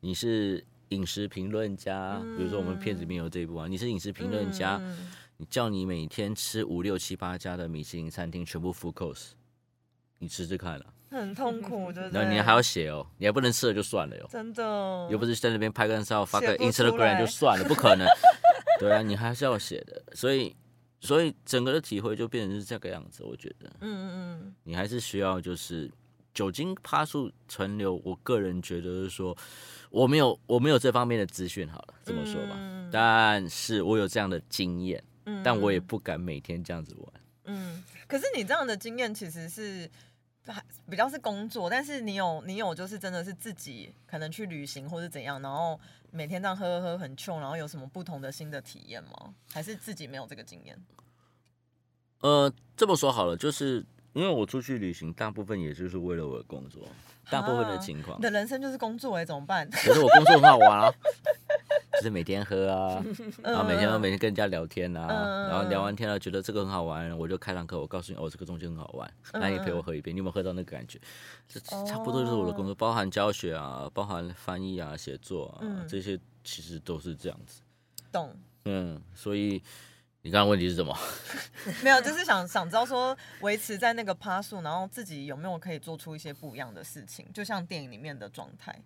[0.00, 9.30] 你是饮食评论家，比如说我们片子里面有这一部啊，你是饮食评论家，嗯你叫你每天吃五六七八家的米其林餐厅全部 full course，
[10.18, 12.20] 你吃吃看了，很痛苦，对不 对？
[12.20, 18.06] 然后你还要写哦，你还不能吃了就算了哟，真的，又不是在那边拍个照发个 Instagram 就算了，不可能。
[18.78, 20.54] 对啊，你还是要写的，所以
[21.00, 25.90] 所以整个的体会就变成是这个样子，我觉得嗯嗯你还是需要就是
[26.34, 29.34] 酒精趴数存留，我个人觉得是说
[29.90, 37.12] 我没有我没有这方面的资讯，好了这么说吧，嗯但是我有这样的经验，嗯但我也不敢每天这样子玩。
[37.44, 39.88] 嗯，可是你这样的经验其实是
[40.46, 45.78] 还比较是工作，但是你有你有就是真的是自己可能去旅行或是怎样，然后
[46.10, 49.34] 每天这样喝喝喝很穷，然后有什么不同的新的体验吗？
[49.52, 50.76] 还是自己没有这个经验？
[52.20, 56.82] 呃，这么说好了，就是因为我出去旅行，大部分也就是为了我的工作，
[57.30, 58.22] 大部分的情况你。
[58.22, 59.68] 的人生就是工作哎、怎么办？
[59.70, 60.92] 可是我工作很好玩啊，
[61.94, 63.04] 就是每天喝啊，
[63.42, 70.98] 然后每天都嗯每天跟人家聊天啊，嗯然后聊完天了，觉得这个很好玩，我就开堂课，我告诉你，哦，这个东西很好玩，那你陪我喝一杯，你有没有喝到那个感觉？
[71.48, 77.60] 这差不多就是我的工作，包含教学啊，包含翻译啊、写作啊，嗯这些其实都是这样子。
[78.10, 78.34] 懂？
[78.64, 79.62] 嗯，所以
[80.22, 80.96] 你刚刚问题是什么？
[81.82, 88.82] 没有，就是想想知道说维持在那个趴数，然后自己有没有可以做出一些不一样的事情，就像电影里面的状态，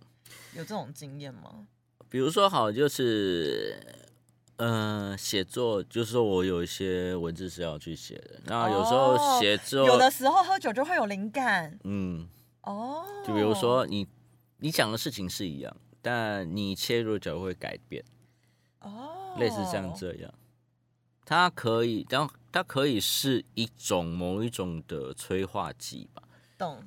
[0.55, 1.67] 有这种经验吗？
[2.09, 3.77] 比如说好，就是，
[4.57, 11.77] 呃，写作，就是说我有一些文字是要去写的，那有时候哦写作，有的时候喝酒就会有灵感。
[11.83, 12.29] 嗯，
[12.63, 14.07] 哦，就比如说你
[14.59, 18.05] 你讲的事情是一样，但你切入的角度会改变，
[18.79, 20.33] 哦，类似像这样，
[21.25, 26.23] 它可以，当它可以是一种某一种的催化剂吧。
[26.57, 26.85] 懂，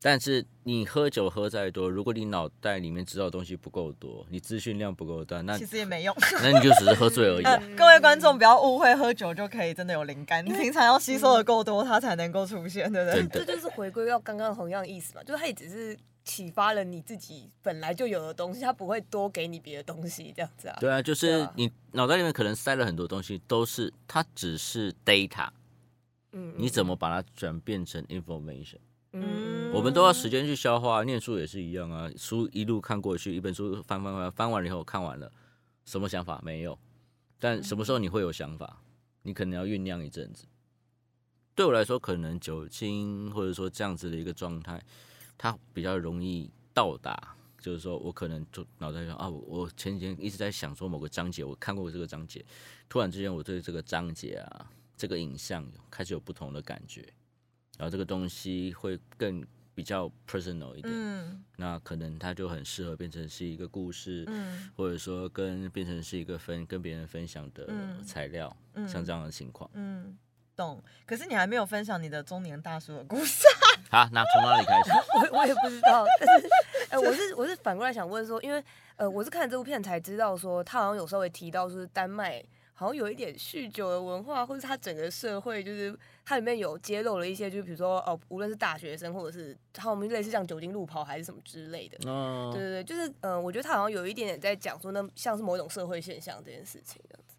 [0.00, 6.14] 但是你喝酒喝再多，如果你脑袋里面知道的东西不够多，你资讯量不够大，那其实也没用。
[6.42, 7.44] 那你就只是喝醉而已、
[7.76, 13.46] 各位观众不要误会，喝酒就可以真的有灵感，你平常要吸收的够多，它才能够出现，对不对真？
[13.46, 20.76] 这，就是回归到刚刚同样的意思嘛，就是它也只是启发了你自己本来就有的东西，他不会多给你别的东西，这样子啊。
[20.80, 25.48] 对啊，就是啊你脑袋里面可能塞了很多东西，都是它只是 data，
[26.32, 28.78] 嗯，你怎么把它转变成 information？
[29.12, 35.30] 嗯，我们都要时间去消化，念书也是一样啊，书一路看过去，一本书翻翻翻翻完了以后看完了，
[35.84, 36.78] 什么想法没有？
[37.38, 38.80] 但什么时候你会有想法？
[39.24, 40.46] 你可能要酝酿一阵子。
[41.54, 44.82] 对我来说，可能酒精或者说这样子的一个状态，
[45.42, 47.36] 它比较容易到达。
[47.58, 52.44] 就是说我可能就脑袋上啊，我我前几天一直在想说某个章节，我看过这个章节，
[52.88, 57.02] 突然之间我对这个章节啊，这个影像开始有不同的感觉，
[57.78, 69.70] 然后这个东西会更比较 personal 一点，嗯那可能它就很适合变成是一个故事，嗯或者说跟变成是一个分跟别人分享的嗯材料，嗯像这样的情况。
[69.74, 70.18] 嗯，
[70.56, 70.82] 懂。
[71.06, 73.46] 可是你还没有分享你的中年大叔的故事。
[73.90, 74.90] 好，那从哪里开始？
[75.14, 76.48] 我我也不知道，但是，
[76.90, 78.62] 呃，我是我是反过来想问说，因为
[78.96, 82.42] 呃，我是看这部片才知道说，他好像有稍微提到说丹麦
[82.74, 92.10] 好像有一点酗酒的文化，或者他整个社会就是它里面有揭露了一些，就是比如说哦，无论是大学生或者是他们类似像酒精路跑还是什么之类的。
[92.10, 97.36] 哦对，对对，就是呃，我觉得他好像有一点点在讲说，那像是某种社会现象这件事情这样子。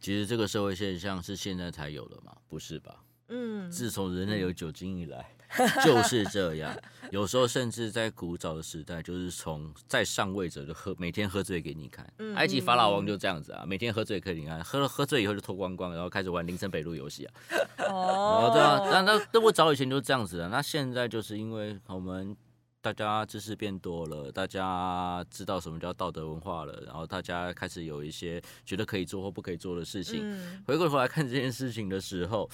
[0.00, 3.02] 其实这个社会现象是现在才有的嘛，不是吧？
[3.28, 5.28] 嗯，自从人类有酒精以来，
[5.84, 6.76] 就是这样。
[7.10, 12.06] 有时候甚至在古早的时代，就是从在上位者就喝，每天喝醉给你看。
[12.18, 17.34] 嗯埃及法老王就这样子啊，每天喝醉给你看，喝了喝醉以后就脱光光，然后开始玩林森北路游戏啊。
[17.88, 22.36] 哦哦，对啊，那那那我早以前就是这样子的，那现在就是因为我们
[22.82, 30.20] 大家知识变多了，大家知道什么叫道德文化了，然后大家开始有一些觉得可以做或不可以做的事情。
[30.22, 32.48] 嗯回过头来看这件事情的时候，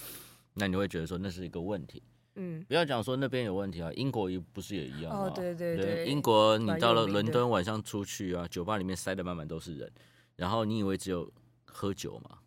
[0.54, 2.00] 那你会觉得说那是一个问题。
[2.36, 5.26] 嗯，不要讲说那边有问题啊，英国也不是也一样吗？
[5.26, 9.92] 哦，对对对，英国你到了伦敦晚上出去啊，酒吧里面塞的满满都是人，
[10.36, 11.30] 然后你以为只有
[11.64, 12.38] 喝酒嘛？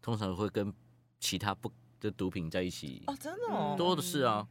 [0.00, 0.72] 通常会跟
[1.20, 4.46] 其他不的毒品在一起，哦，真的哦，多的是啊。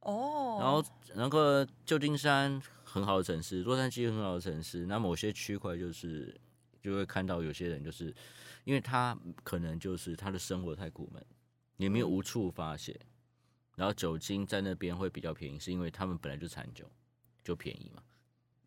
[0.00, 0.82] 哦，然后
[1.14, 6.34] 那个旧金山很好的城市，洛杉矶很好的城市，那某些区块就是
[6.80, 8.14] 就会看到有些人就是，
[8.64, 11.22] 因为他可能就是他的生活太苦闷，
[11.76, 12.98] 也没有无处发泄，
[13.78, 16.84] 然后酒精在那边会比较便宜，是因为他们本来就产酒，
[17.44, 18.02] 就便宜嘛。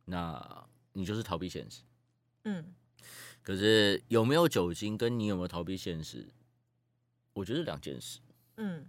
[0.05, 1.81] 那你就是逃避现实，
[2.45, 2.73] 嗯
[3.43, 6.25] 可是有没有酒精跟你有没有逃避现实，
[7.33, 8.19] 我觉得是两件事。
[8.55, 8.87] 嗯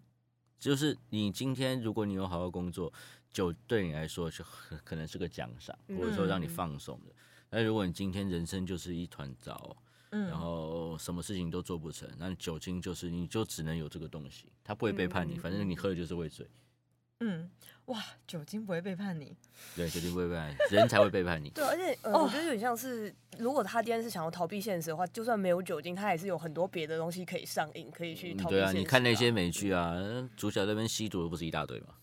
[0.61, 2.93] 就是你今天如果你有好好工作，
[3.33, 7.13] 酒对你来说就很可能是个奖赏，嗯或者说让你放松的。
[7.51, 9.77] 但如果你今天人生就是一团糟，
[10.12, 16.46] 嗯，然后什么事情都做不成，那酒精就是你就只能有这个东西，它不会背叛你，反正你喝的就是会醉。
[17.25, 17.48] 嗯，
[17.85, 19.37] 哇，酒精不会背叛你，
[19.77, 21.51] 对，酒精不会背叛你，人才会背叛你。
[21.51, 29.94] 对，而且呃，哦我觉得有点像是，如果他今天是想要逃避现实的话，就算没有酒精，他也是有很多别的东西可以上瘾，可以去逃避对啊，你看那些美剧啊，
[30.37, 31.94] 主角那边吸毒的不是一大堆吗？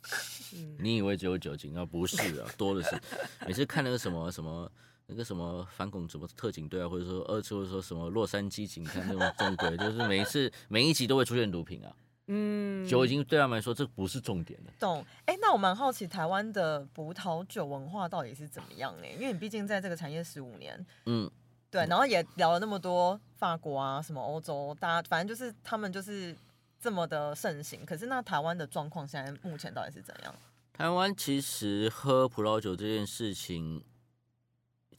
[0.55, 1.85] 嗯 你以为只有酒精啊？
[1.85, 2.97] 不是啊，多的是。
[3.45, 4.71] 每次看那个什么什么
[5.09, 11.91] 那个什么反恐什么特警队啊，或者说二次或者说什么洛杉矶警探那种中规，就是每一次每一集都会出现毒品啊。
[12.27, 14.71] 嗯，酒精对他们来说这不是重点了。
[14.79, 15.03] 懂？
[15.25, 19.07] 哎，那我蛮好奇台湾的葡萄酒文化到底是怎么样呢？
[19.19, 21.27] 因为你毕竟在这个产业十五年，嗯，
[21.71, 26.37] 对，然后也聊了那么多法国啊，什么欧洲，大家反正就是他们就是
[26.79, 27.83] 这么的盛行。
[27.83, 30.35] 可是那台湾的状况现在目前到底是怎样？
[30.71, 33.83] 台湾其实喝葡萄酒这件事情，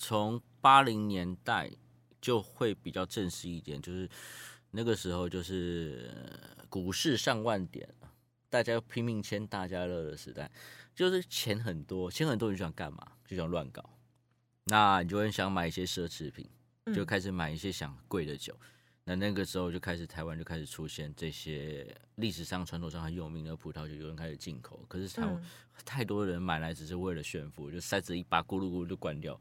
[0.02, 1.70] 从八零年代
[2.22, 4.08] 就会比较正式一点，就是
[4.70, 6.10] 那个时候就是
[6.56, 7.86] 呃股市上万点，
[8.48, 10.50] 大家拼命签大家乐的时代，
[10.94, 13.12] 就是钱很多，钱很多你就想干嘛？
[13.26, 13.98] 就想乱搞，
[14.64, 16.48] 那你就会想买一些奢侈品，
[16.94, 18.58] 就嗯开始买一些想贵的酒。
[19.04, 24.82] 那那个时候就开始，台湾就开始出现这些历史上、传统上很有名的葡萄酒，有人开始进口。
[24.88, 25.44] 可是台湾、嗯
[25.84, 29.40] 太多人买来只是为了炫富，就塞子一把咕噜咕噜就关掉，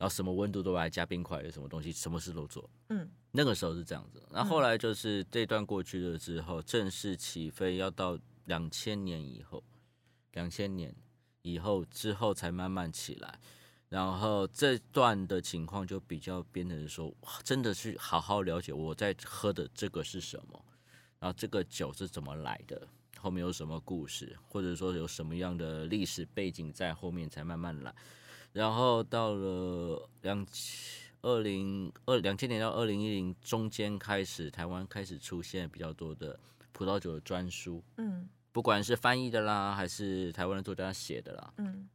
[0.00, 2.68] 然后什么温度都来加冰块有什么东西，什么事都做。
[2.88, 9.62] 嗯那个时候是这样子，然后后来就是这段过去了之后，正式起飞要到两千年以后，
[10.32, 10.92] 两千年
[11.42, 13.38] 以后之后才慢慢起来。
[13.90, 20.64] 然后这段的情况就比较变成说，哇真的去好好了解我在喝的这个是什么，
[21.18, 27.94] 然后这个酒是怎么来的，后面有什么故事，或者说有什么样的历史背景在后面才慢慢来。
[28.52, 30.46] 然后到了两
[31.22, 36.38] 二零二两千年到二零一零中间开始，台湾开始出现比较多的
[36.72, 41.88] 葡萄酒的专书，嗯不管是翻译的啦，还是台湾的作家写的啦，嗯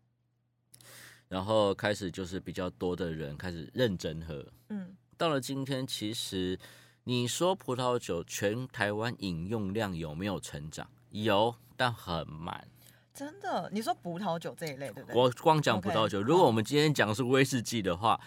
[1.27, 4.45] 然后开始就是比较多的人开始认真喝。
[4.69, 6.59] 嗯到了今天，其实
[7.03, 10.87] 你说葡萄酒全台湾饮用量有没有成长？
[11.09, 12.67] 有，但很慢。
[13.15, 15.15] 真的，你说葡萄酒这一类，对不对？
[15.15, 18.19] 我光讲葡萄酒，如果我们今天讲的是威士忌的话，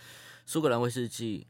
[0.46, 1.46] 苏格兰威士忌，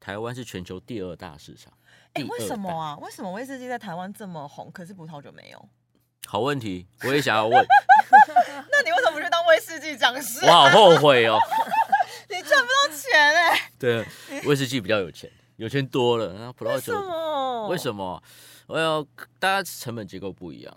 [0.00, 1.72] 台湾是全球第二大市场。
[2.14, 2.58] 哎、第为什？
[2.58, 2.96] 么啊？
[2.98, 5.68] 为什么威士忌在台湾这么红，可是葡萄酒没有？
[6.26, 7.52] 好问题，我也想要问，
[8.72, 10.44] 那你为什么不去当威士忌讲师？
[10.44, 11.38] 我好后悔哦。
[12.28, 14.04] 你赚不到钱哎、对，
[14.46, 17.68] 威士忌比较有钱，有钱多了，然后葡萄为什酒么？
[17.68, 18.22] 为什么？
[18.66, 19.06] 我要
[19.38, 20.76] 大家成本结构不一样。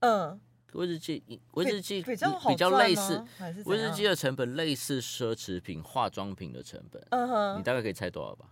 [0.00, 0.40] 嗯，
[0.76, 3.24] 威士忌，威士忌比比较比较类似
[3.64, 7.04] 威士忌的成本类似奢侈品、化妆品的成本。
[7.10, 8.46] 嗯哼你，大概可以猜多少吧？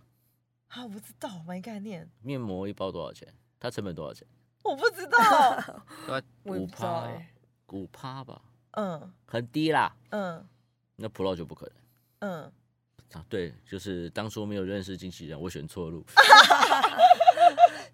[0.69, 2.09] 啊，我不知道，没概念。
[2.21, 3.27] 面膜一包多少钱？
[3.59, 4.27] 它成本多少钱？
[4.63, 5.19] 我不知道。
[6.07, 7.33] 大概五趴哎，
[7.71, 9.95] 五趴吧，嗯很低啦。
[10.09, 10.45] 嗯
[10.95, 11.75] 那葡萄酒不可能。
[12.19, 12.51] 嗯，
[13.13, 16.03] 啊，对，就是当初没有认识经纪人，我选错路。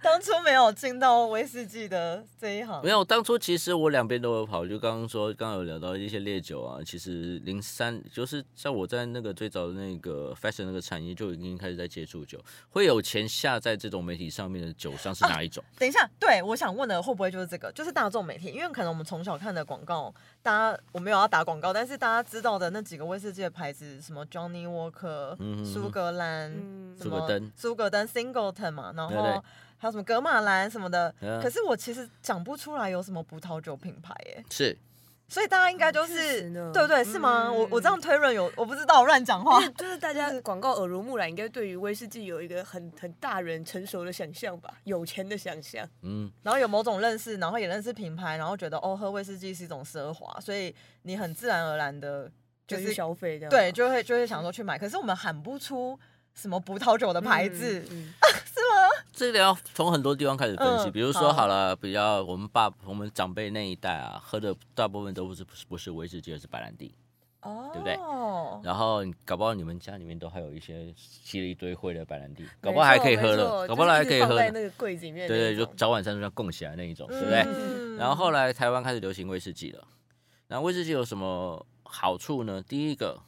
[0.03, 2.89] 当初没有进到威士忌的这一行没。
[2.89, 6.79] 有，当初其实我两边都有跑，就刚刚说，刚刚有聊到一些烈酒啊。
[6.85, 12.39] 其实零三就是在我在那个最早的那个 fashion 那个产业就已经开始在接触酒，
[12.71, 15.63] 会有钱下在这种媒体上面的酒商是哪一种？
[15.77, 18.47] 等一下，对我想问的会不会就是这个，就是大众媒体？
[18.47, 29.43] 因为可能我们从小看的广告，大家我没有要打广告，但是大家知道的那几个威士忌的牌子，什么 Johnny Walker、嗯苏格兰、嗯什么苏格登苏格登 Singleton 嘛，然对对后
[29.81, 31.11] 还有什么格马兰什么的。
[31.21, 34.77] 嗯可是我其实讲不出来有什么葡萄酒品牌耶，是
[35.27, 37.03] 所以大家应该就是对不对？
[37.03, 37.47] 是吗？
[37.47, 45.87] 嗯我我这样推论有，我不知道，我乱讲话就是大家广告耳濡目染，应该对于威士忌有一个很很大人成熟的想象吧，有钱的想象。
[46.01, 52.29] 嗯，然后有某种认识，然后也认识品牌，然后觉得哦，喝威士忌是一种奢华，所以你很自然而然的，
[52.67, 53.49] 就就是是消费这样。
[53.49, 54.77] 对，就会就会想说去买。
[54.77, 55.97] 可是我们喊不出
[56.35, 58.13] 什么葡萄酒的牌子，嗯，
[59.21, 66.95] 这个要从很多地方开始分析，嗯比如说好好了，比较我们爸我们长辈那一代啊，喝的大部分都不是不是不是威士忌，而是白兰地。
[67.41, 67.93] 哦，对不对
[68.63, 75.65] 然后搞不好你们家里面都还有一些吸了一堆灰的白兰地，搞不好还可以喝了，搞不好还可以喝在那个柜子里面对对，就。
[75.75, 77.43] 早晚餐都要供起来那一种，对不对？
[77.45, 79.87] 嗯然后后来台湾开始流行威士忌了。
[80.47, 82.59] 那威士忌有什么好处呢？
[82.67, 83.19] 第一个，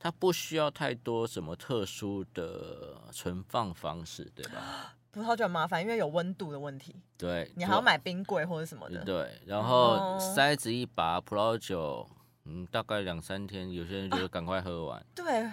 [0.00, 4.96] 它不需要太多什么特殊的存放方式，对吧？
[5.12, 9.04] 葡萄酒很麻烦，因为有温度的问题，对，你还要买冰柜或者什么的。
[9.04, 12.06] 对，然后哦塞子一把，葡萄酒，
[12.44, 15.04] 嗯，大概两三天，有些人觉得赶快喝完。
[15.14, 15.50] 对，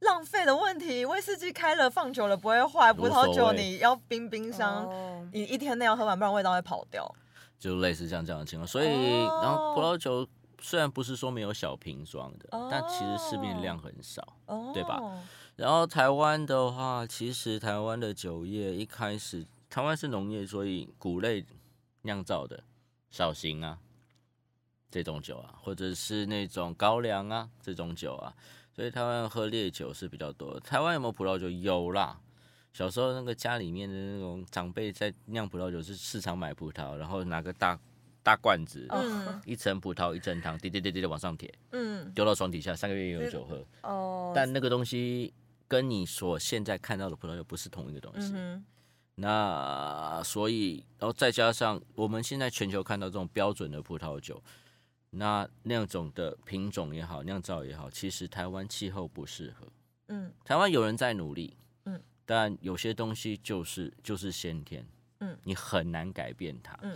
[0.00, 7.08] 浪费的问题，威士忌开了放久了不会坏，葡萄酒你要冰冰箱，哦你一天内要喝完，不然味道会跑掉。
[7.58, 8.66] 就类似像这样的情况。
[8.66, 8.88] 所以，
[9.24, 10.26] 哦然后葡萄酒
[10.60, 14.36] 虽然不是说没有小瓶装的，哦但其实市面量很少。
[14.46, 15.00] 哦，对吧？
[15.56, 21.44] 然后台湾的话，其实台湾的酒业一开始，台湾是农业，所以谷类
[22.02, 22.62] 酿造的
[23.10, 23.78] 绍兴啊
[24.90, 28.34] 这种酒啊，或者是那种高粱啊这种酒啊，
[28.74, 30.60] 所以台湾喝烈酒是比较多的。
[30.60, 31.48] 台湾有没有葡萄酒？
[31.48, 32.20] 有啦。
[32.74, 37.78] 小时候那个家里面的那种长辈在酿葡萄酒，是市场买葡萄，然后拿个大
[38.22, 43.64] 大罐子，嗯一层葡萄一层糖，滴滴滴滴的往上贴，嗯，丢到床底下，三个月也有酒喝。
[43.80, 45.32] 哦，但那个东西
[45.68, 48.32] 跟你所现在看到的葡萄酒不是同一个东西。
[48.34, 48.64] 嗯
[49.18, 54.42] 那所以，然后再加上我们现在全球看到这种标准的葡萄酒，
[55.08, 59.66] 那那种的品种也好，酿造也好，其实台湾气候不适合。
[60.08, 61.56] 嗯台湾有人在努力，
[61.86, 64.86] 嗯，但有些东西就是就是先天，
[65.20, 66.78] 嗯，你很难改变它。
[66.82, 66.94] 嗯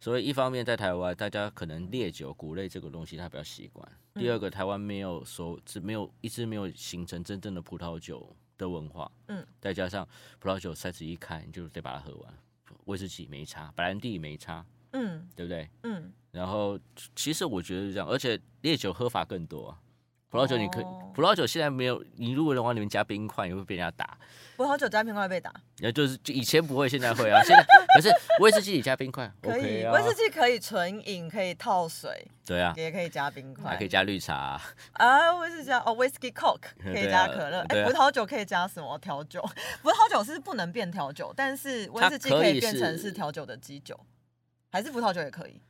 [0.00, 12.34] 所以一方面在台湾，大家可能烈酒、谷类这个东西他比较习惯；第二个，台湾没有说只没有一直没有形成真正的葡萄酒的文化，嗯，再加上葡萄酒塞子一开，你就得把它喝完。
[12.86, 15.68] 威士忌没差，白兰地没差，嗯对不对？
[15.82, 16.78] 嗯，然后
[17.14, 19.80] 其实我觉得是这样，而且烈酒喝法更多啊。
[20.30, 24.16] 葡萄酒你可以，哦葡萄酒现在没有，你如果能往里面加冰块，你会被人家打。
[24.56, 27.42] 葡萄酒加冰块会被打，也就是就以前不会，现在会啊。
[27.44, 27.64] 现在
[27.94, 28.08] 可是
[28.40, 29.92] 威士忌里加冰块可以，，OK 啊。
[29.92, 34.62] 威士忌可以纯饮，可以套水，对啊，也可以加冰块，还可以加绿茶啊、
[34.92, 39.42] 啊，威士忌加哦，whisky coke 可以对啊加可乐，哎、葡萄酒可以加什么调酒？
[39.82, 43.98] 葡萄酒是不能变调酒，但是威士忌可可以以变成是是调酒的基酒，
[44.70, 45.60] 还是葡萄酒也可以？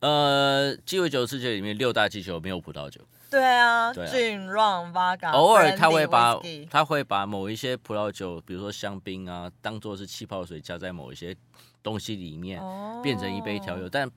[0.00, 3.00] 呃，鸡尾酒世界里面六大基酒没有葡萄酒，
[3.30, 6.38] 对啊对啊，gin、rum、vodka，偶尔他会把
[6.70, 11.36] 他会把某一些葡萄酒，比如说香槟啊，当做是气泡水加在某一些
[11.82, 13.00] 东西里面，哦。
[13.02, 13.88] 变成一杯调酒。
[13.88, 14.10] 但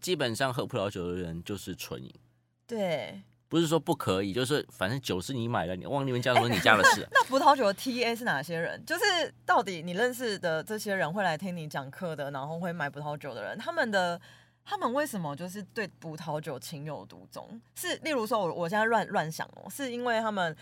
[0.00, 2.12] 基本上喝葡萄酒的人就是纯饮，
[2.66, 7.02] 对，不是说不可以，就是反正酒是你买的，你往里面加什么你加的事。
[7.02, 8.84] 啊、 那葡萄酒的 TA 是哪些人？
[8.84, 9.02] 就是
[9.44, 14.20] 到底你认识的这些人会来听你讲课的，然后会买葡萄酒的人，他们的
[14.66, 17.58] 他们为什么就是对葡萄酒情有独钟？
[17.74, 20.54] 是例如说我我现在乱乱想哦，是因为他们。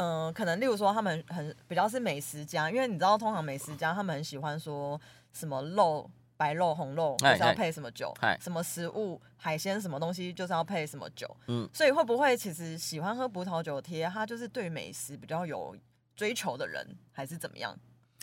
[0.00, 4.96] 嗯、可能例如说他们很比较是美食家，因为你知道，通常美食家他们很喜欢说
[5.32, 11.28] 什么肉、白肉、红肉就是要配什么酒嗨，什么食物、海鲜什么东西就是要配什么酒。
[11.48, 15.76] 嗯，所以会不会其实喜欢喝葡萄酒的贴，他就是对美食比较有
[16.14, 17.76] 追求的人，还是怎么样？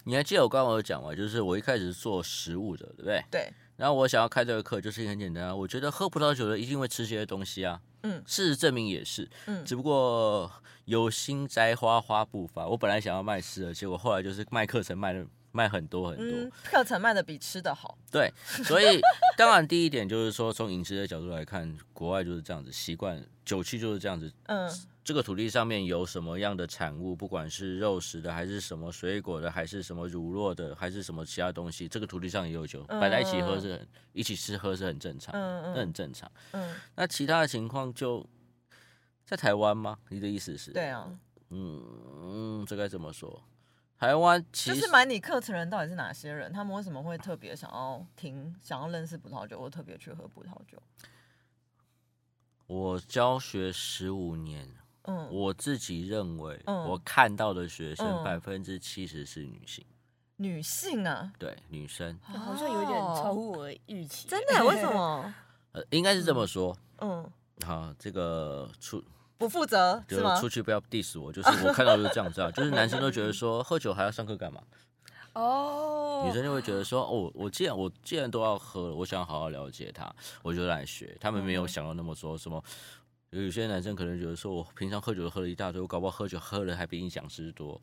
[0.05, 1.13] 你还记得我刚刚有讲嘛？
[1.13, 3.21] 就是我一开始做食物的，对不对？
[3.29, 5.55] 对，然后我想要开这个课，就是很简单啊。
[5.55, 7.81] 我觉得喝葡萄酒的一定会吃这些东西啊。
[8.03, 9.27] 嗯事实证明也是。
[9.47, 10.51] 嗯只不过
[10.85, 12.67] 有心栽花花不发。
[12.67, 16.25] 我本来想要卖吃的，结果后来就是卖课程卖的卖很多很多。
[16.25, 17.97] 嗯，课程卖的比吃的好。
[18.11, 18.31] 对，
[18.63, 18.99] 所以
[19.35, 24.31] 当然第一点就是说，从饮食的角度来看，国外就是这样子，习惯酒气就是这样子。
[24.45, 24.69] 嗯
[25.05, 36.29] 这个土地上面有什么样的产物，不管是肉食的，还是什么水果的，还是什么乳酪的，还是什么其他东西，这个土地上也有酒，摆在一起喝是很，一起吃喝是很正常，嗯嗯那很正常。
[36.53, 38.27] 嗯，那其他的情况就
[39.23, 39.99] 在台湾吗？
[40.09, 40.71] 你的意思是？
[40.71, 41.07] 对啊，
[41.51, 41.83] 嗯
[42.23, 43.43] 嗯，这该怎么说？
[43.99, 46.51] 台湾其实就是买你课程人到底是哪些人？
[46.51, 50.81] 他们为什么会特别想要听、想要认识葡萄酒，或特别去喝葡萄酒？
[52.65, 54.67] 我教学十五年，
[55.07, 59.85] 嗯，我自己认为，嗯我看到的学生嗯百分之七十是女性，
[60.37, 64.27] 女性啊，对女生，好像有一点超乎我的预期。
[64.27, 64.65] 真的？
[64.65, 64.91] 为什？
[64.91, 65.33] 么？
[65.73, 66.75] 呃，应该是这么说。
[66.99, 67.29] 嗯，
[67.65, 69.03] 好，这个出
[69.37, 70.39] 不负责就是吗？
[70.39, 74.61] 出去不要 diss 我，就是我看到就是这样子啊，就是男生都觉得说喝酒还要上课干嘛？
[75.35, 80.09] 哦，女生就会觉得说，哦，我既然我既然都要喝了，我想好好了解他，
[80.41, 81.15] 我就来学。
[81.19, 82.63] 他们没有嗯想到那么说什么。
[83.43, 87.81] 有些男生可能觉得说，我平常喝酒喝了一大堆，我搞不好喝酒喝了还比你讲师多，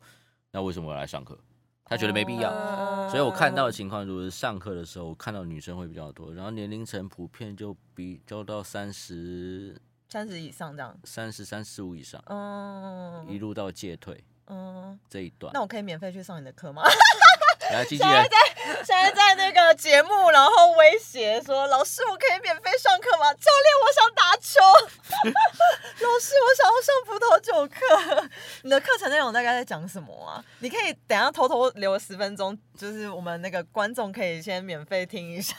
[0.51, 1.37] 那为什么我要来上课？
[1.85, 2.49] 他觉得没必要。
[2.49, 9.79] 哦所以我看到的情况，就是上课的时候，我看到女生会比较多，然后年龄层普遍就比就到三十
[10.09, 10.97] 三十以上这样。
[11.03, 15.51] 三十三十五以上，嗯一路到戒退嗯，这一段。
[15.53, 16.81] 那我可以免费去上你的课吗？
[17.73, 18.29] 来，机器人，
[18.85, 24.61] 现在在那个节目，然后威胁说：“老师，我可以免费上课吗？”教练，我想打球。
[26.05, 28.29] 老师，我想要上葡萄酒课。
[28.61, 30.43] 你的课程内容大概在讲什么啊？
[30.59, 35.55] 你可以等下偷偷留十分钟，就是我们那个观众可以先免费听一下，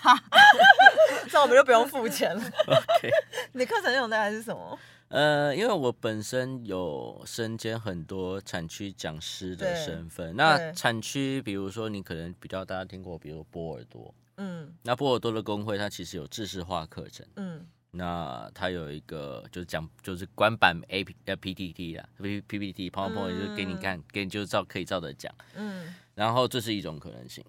[1.29, 2.43] 这样我们就不用付钱了。
[2.69, 3.11] OK
[3.53, 4.79] 你的课程内容大概是什么？
[5.15, 14.75] 呃，因为我本身有身兼很多产区讲师的身份，那产区，比如说你可能比较大家听过，比如波尔多，嗯。
[14.83, 17.65] 那波尔多的工会它其实有制式化课程，嗯。
[17.93, 25.95] 那它有一个就是讲就是官版 A P 呃 P T T 啦，P P P T PowerPoint 就是给你看，给你就照可以照着讲，嗯。
[26.17, 27.45] 然后这是一种可能性。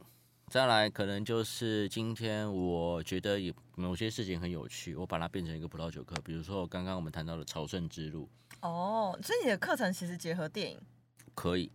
[0.48, 8.30] 再来，可能就是今天我觉得有某些事情很有趣，我把它变成一个葡萄酒课，比如说我刚刚我们谈到的朝圣之路，
[8.62, 10.80] 哦，所以你的课程其实结合电影，
[11.34, 11.70] 可以，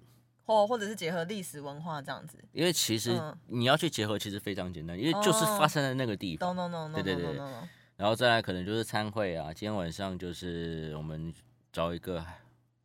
[0.46, 2.38] 或或者是结合历史文化这样子。
[2.52, 6.56] 因为其实嗯你要去结合，其实非常简单，因为就是发生在那个地方。
[6.92, 7.68] 对对对 no no no。
[7.96, 11.34] 然后再来可能就是参会啊，今天晚上就是我们
[11.70, 12.24] 找一个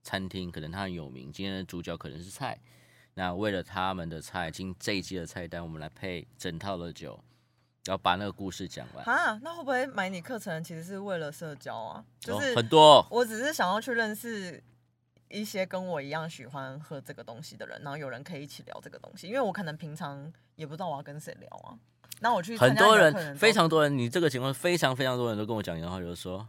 [0.02, 2.60] 餐厅，可能它很有名，今天的主角可能是菜。
[3.16, 7.18] 那为了他们的菜，今这一季的菜单，我们来配整套的酒，
[7.86, 9.06] 然后把那个故事讲完。
[9.06, 12.06] 啊，那会不会买你课程其实是为了社交啊？
[12.20, 14.62] 就哦是很多哦、我只是想要去认识
[15.30, 21.80] 一些跟我一样喜欢喝这个东西的人，然后有人可以一起聊这个东西，因为我可能平常也不知道我要跟谁聊啊。
[22.20, 26.46] 那我去很多人，非常多人，你这个情况非常非常多人都跟我讲，然后就说，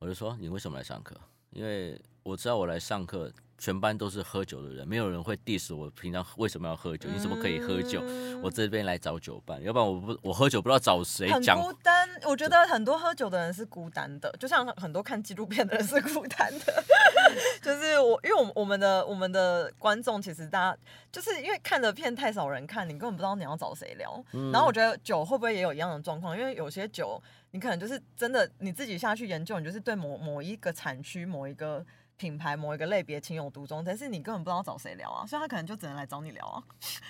[0.00, 1.16] 我就说你为什么来上课？
[1.50, 8.02] 因为我知道我来上课，全班都是喝酒的人，没有人会 diss 我平常为什么要喝酒，你怎么可以喝酒？
[8.04, 11.58] 嗯我这边来找酒伴，要不然我不我喝酒不知道找谁很讲。
[11.58, 16.84] 孤单，我觉得很多喝酒的人是孤单的，就像很多看纪录片的人是孤单的。
[17.62, 20.78] 就是我，因为我们我们的我们的观众其实大家
[21.10, 24.22] 就是因为看的片太少人看，你根本不知道你要找谁聊。
[24.34, 26.38] 嗯然后我觉得酒会不会也有一样的状况？
[26.38, 27.20] 因为有些酒
[27.50, 31.84] 你可能就是真的你自己下去研究，你就是对某某一个产区、某一个
[32.18, 36.62] 品牌、某一个类别情有独钟，但是你根本不知道找谁聊啊，所以他可能就只能来找你聊啊，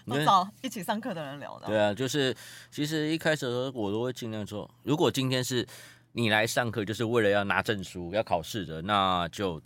[0.07, 1.69] 或找一起上课的人聊的啊。
[1.69, 2.33] 对啊，就是
[2.71, 5.67] 其实一开始的时候，我都会尽量说，如果今天是
[6.13, 9.61] 你来上课就是为了要拿证书、要考试的，那就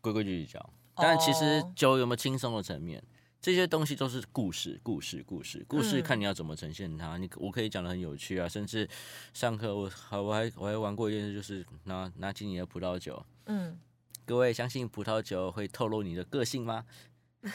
[0.00, 0.70] 规规矩矩讲。
[0.96, 3.02] 但其实哦酒有没有轻松的层面？
[3.40, 7.18] 这些东西都是故事，故事，故事，故事，嗯看你要怎么呈现它。
[7.18, 8.88] 你我可以讲的很有趣啊，甚至
[9.34, 13.76] 上课我还我还我还玩过一件事，就是拿拿起你的葡萄酒，嗯，
[14.24, 16.84] 各位相信葡萄酒会透露你的个性吗？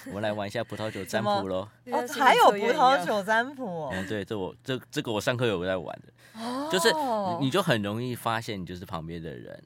[0.05, 1.67] 我们来玩一下葡萄酒占 么卜喽。
[1.85, 9.63] 哦，还有葡萄酒占卜哦，嗯，对，这我这这个我上课有在玩的，就是你你就很容易发现你就是旁边的人，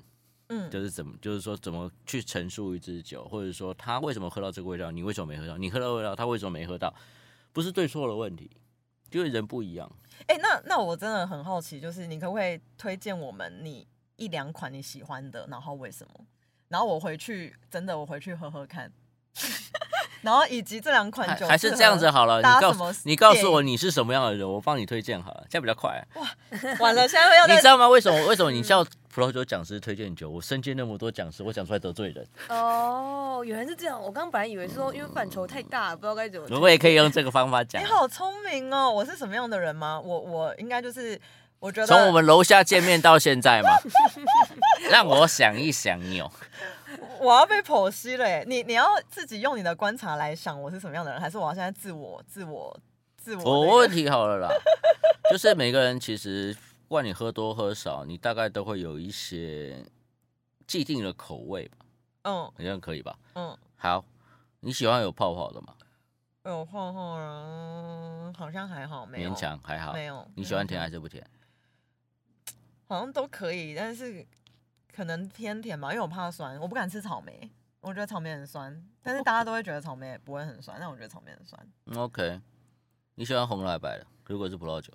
[0.48, 5.58] 嗯就是怎么就是说怎么去陈述一支酒，或者说他为什么喝到这个味道，你为什么没喝到？
[5.58, 6.94] 你喝到味道，他为什么没喝到？
[7.52, 8.50] 不是对错的问题，
[9.12, 9.92] 就是人不一样。
[10.28, 13.86] 哎、那那我真的很好奇，就是你可不可以推荐我们你
[14.16, 16.26] 一两款你喜欢的，然后为什么？
[16.74, 18.92] 然后我回去真的我回去喝喝看，
[20.24, 26.04] 然后以及这两款酒还还是这样子好了，你告你告诉我你是什么样的人，我帮你推荐好了，这样比较快。
[26.16, 26.28] 哇
[26.80, 27.88] 完了，现在要 你知道吗？
[27.88, 32.28] 为什么为什么你叫葡萄酒讲师推荐酒，我身兼那么多讲师，我讲出来得罪人。
[32.50, 34.02] 哦，原来是这样。
[34.02, 36.60] 我刚本来以为是说，因为范畴太大了，不知道该怎么。
[36.60, 37.86] 我也可以用这个方法讲你。
[37.86, 38.90] 好聪明哦！
[38.90, 40.02] 我是什么样的人吗？
[40.04, 41.22] 我我应该就是，
[41.64, 43.70] 我觉得从我们楼下见面到现在嘛，
[44.92, 46.30] 让我想一想你哦。
[47.22, 48.44] 我要被剖析了耶！
[48.46, 52.78] 你你要自己用你的观察来想我是什么样的人，还是我要现在自我自我
[53.16, 54.50] 自我、我问题好了啦，
[55.32, 56.54] 就是每个人其实
[56.90, 59.86] 不管你喝多喝少，你大概都会有一些
[60.68, 61.78] 既定的口味吧，
[62.24, 63.16] 嗯好像可以吧？
[63.36, 64.04] 嗯，好，
[64.60, 65.74] 你喜欢有泡泡的吗？
[66.44, 69.94] 有泡泡啊好像还好，没有勉强还好。
[69.94, 70.28] 没有。
[70.36, 71.26] 你喜欢甜嗯还是不甜？
[72.88, 74.26] 好像都可以，但是
[74.94, 77.50] 可能偏甜吧，因为我怕酸，我不敢吃草莓，
[77.82, 82.40] 我觉得草莓很酸，但是大家都会觉得草莓不会很酸，但我觉得草莓很酸，嗯 OK，
[83.16, 84.06] 你喜欢红的还是白的？
[84.28, 84.94] 如果是葡萄酒，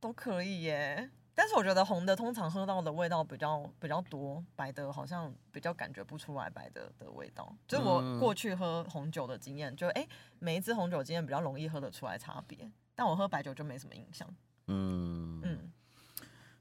[0.00, 1.10] 都可以耶。
[1.34, 7.50] 但是我觉得红的通常喝到的味道比较比较多，白的好像比较感觉不出来白的的味道。
[7.66, 10.08] 就是我嗯过去喝红酒的经验，就哎、诶
[10.38, 14.28] 每一支红酒经验比较容易喝得出来差别，但我喝白酒就没什么印象。
[14.66, 15.51] 嗯嗯，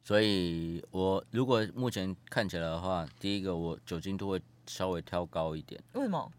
[0.04, 5.82] 所以我如果目前看起来的话，第一个我酒精度会稍微挑高一点。
[5.94, 6.32] 为什么？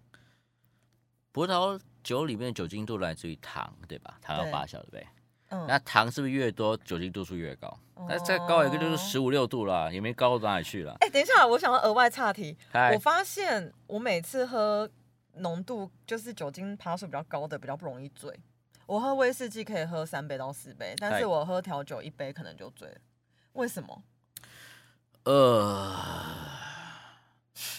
[1.31, 4.19] 葡萄酒里面的酒精度来自于糖，对吧？
[4.21, 5.07] 糖要对发酵，对不对？
[5.49, 7.79] 嗯，那糖是不是越多，酒精度数越高？
[8.09, 10.97] 那再高一个就是十五六度啦，也没高到哪里去了。
[11.01, 12.57] 哎、等一下，我想要额外岔题。
[12.93, 14.91] 我发现我每次喝
[15.37, 18.37] 浓度就是酒精趴数比较高的，比较不容易醉。
[18.87, 22.97] 我喝威士忌可以喝三杯到四杯，但是我喝调酒一杯可能就醉了。
[23.55, 24.03] 为什么？
[25.25, 25.97] 呃，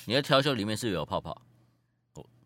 [0.06, 1.42] 你的调酒里面是有泡泡？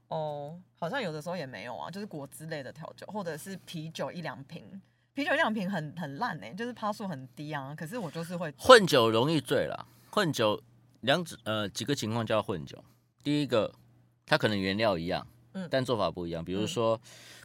[0.08, 4.82] 哦，好像有的时候也没有啊，就是果汁类的调酒，或者是啤酒一两瓶。
[5.14, 7.76] 啤酒一两瓶很很烂哎、就是趴数很低啊。
[7.76, 10.62] 可是我就是会混酒容易醉啦，混酒
[11.02, 12.82] 两种呃几个情况叫混酒。
[13.24, 13.74] 第一个，
[14.26, 16.46] 它可能原料一样，嗯但做法不一样。
[16.46, 17.00] 比如说，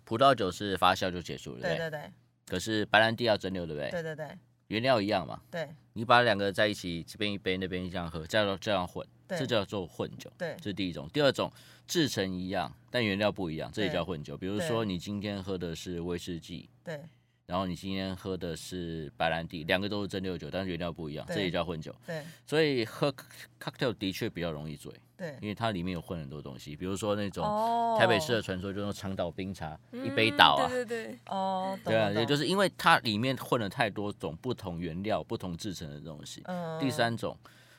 [0.04, 1.60] 葡萄酒是发酵就结束了？
[1.62, 2.12] 对对对
[2.46, 3.90] 可是白兰地要蒸馏，对不对？
[3.90, 4.38] 对对对
[4.72, 5.68] 原料一样嘛，对。
[5.92, 9.38] 你把两个在一起，这边一杯，那边这样喝，这样这样混，对。
[9.38, 10.32] 这叫做混酒。
[10.38, 10.56] 对。
[10.56, 11.06] 这是第一种。
[11.12, 11.52] 第二种，
[11.86, 14.34] 制成一样，但原料不一样，这也叫混酒。
[14.34, 16.98] 比如对说，你今天喝的是威士忌，对。
[17.44, 21.36] 然后你今天喝的是白兰地，两个都是蒸馏酒，但是原料不一样，对。
[21.36, 21.94] 这也叫混酒。
[22.06, 22.22] 对。
[22.46, 23.14] 所以喝
[23.60, 24.90] cocktail 的确比较容易醉，
[25.22, 25.38] 对。
[25.40, 30.66] 因为它里面有混很多东西，比如说那种哦台北市的传说，就是长岛冰茶，一杯倒啊。
[30.66, 36.42] 嗯对对对，哦，懂对啊，也就是因为它里面混了太多种不同原料、不同制成的东西。
[36.46, 37.38] 嗯第三种，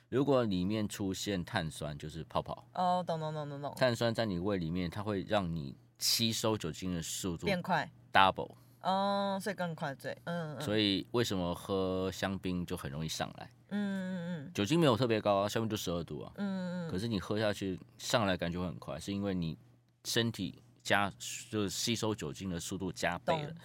[0.10, 2.66] 如果里面出现碳酸，就是泡泡。
[2.74, 13.50] 哦，懂懂懂懂懂，碳酸在你胃里面，它会让你吸收酒精的速度变快，double，哦，所以更快醉，嗯嗯所以为什么喝香槟就很容易上来？
[13.76, 19.58] 嗯嗯酒精没有特别高啊，下面就十二度啊，嗯嗯嗯，可是你喝下去上来感觉会很快，是因为你
[20.06, 21.12] 身体加
[21.50, 23.56] 就是吸收酒精的速度加倍了，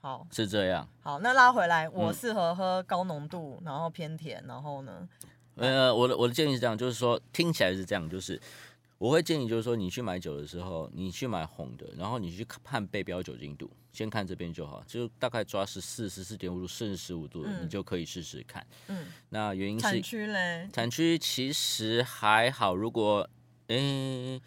[0.00, 0.26] 好。
[0.30, 0.88] 是这样。
[1.00, 5.08] 好，那拉回来，我嗯适合喝高浓度，然后偏甜，然后呢，
[5.56, 8.40] 呃，我的我的建议是这样，就是说听起来是这样，就是
[8.98, 18.66] 我会建议就是说你去买酒的时候，你去买红的，然后你去看背标酒精度，先看这边就好，就大概抓十四、十四点五度，甚至十五度，嗯你就可以试试看。
[18.88, 23.28] 嗯，那原因是产是区嘞，产区其实还好，如果
[23.68, 24.42] 诶、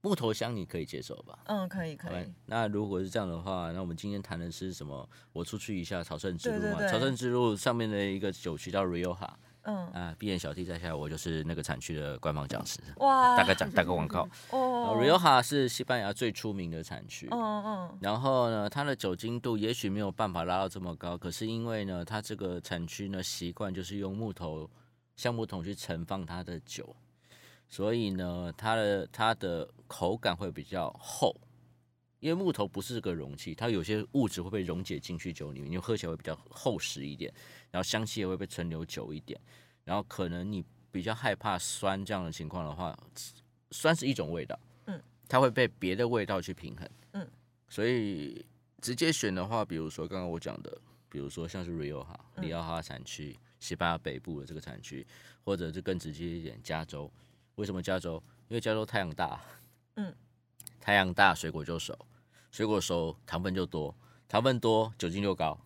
[0.00, 1.38] 木头香你可以接受吧？
[1.44, 5.08] 嗯，可以可以，那如果是这样的话，那我们今天谈的是什么？
[5.32, 6.60] 我出去一下朝圣之路嘛。
[6.60, 9.30] 对对对朝圣之路上面的一个酒区叫 Rioja
[9.62, 14.28] 嗯，啊，闭眼小弟在下，我就是那个产区的官方讲师，哇，大概讲打个广告。
[14.50, 17.28] 哦 Rioja 是西班牙最出名的产区。
[17.30, 24.68] 嗯嗯然后呢，它的酒精度也许没有办法拉到这么高，可是因为呢，它这个产区呢习惯就是用木头
[25.14, 26.94] 橡木桶去盛放它的酒，
[27.68, 31.36] 所以呢，它的它的口感会比较厚，
[32.22, 37.34] 因为木头不是个容器，它有些物质会被溶解进去酒里面，你喝起来会比较厚实一点，
[37.68, 39.38] 然后香气也会被存留久一点，
[39.82, 42.96] 然后可能你比较害怕酸这样的情况的话，
[43.72, 44.56] 酸是一种味道，
[44.86, 47.28] 嗯，它会被别的味道去平衡，嗯，
[47.68, 48.46] 所以
[48.80, 55.04] 直接选的话，比如说刚刚我讲的，比如说像是 Rio 哈嗯里奥哈产区，西班牙北部的这个产区，
[55.44, 57.10] 或者是更直接一点，加州。
[57.56, 58.22] 为什么加州？
[58.48, 59.40] 因为加州太阳大，
[59.96, 60.14] 嗯，
[60.80, 61.98] 太阳大，水果就熟，
[62.52, 63.94] 水果熟，糖分就多，
[64.28, 65.58] 糖分多，酒精就高。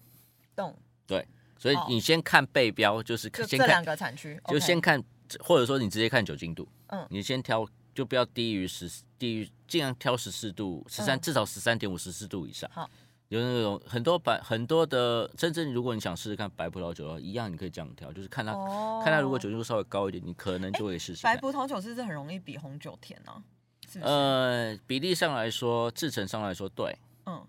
[0.55, 0.75] 懂，
[1.07, 1.27] 对
[1.59, 5.03] 所以你先看背标，就是先看两个产区，就先看，
[5.41, 7.05] 或者说你直接看酒精度，嗯。
[7.11, 11.21] 你先挑，就不要低于十，低于尽量挑十四度，十三、嗯。
[11.21, 12.71] 至少十三点五、十四度以上。
[12.73, 12.89] 好，
[13.29, 19.03] 有那种很多白很多的，甚至如果你想试试看白葡萄酒的话，一样你可以这样挑，就是看它、哦。
[19.05, 21.25] 看它如果酒精度稍微高一点，你可能就会试试。
[21.25, 23.43] 白葡萄酒是不是很容易比红酒甜呢、
[23.97, 24.13] 是不是？
[24.13, 27.47] 呃，比例上来说，制成上来说，对，嗯，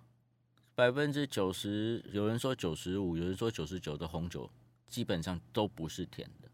[0.76, 4.50] 百分之九十，有人说九十五，有人说九十九的红酒
[4.88, 6.48] 基本上都不是甜的。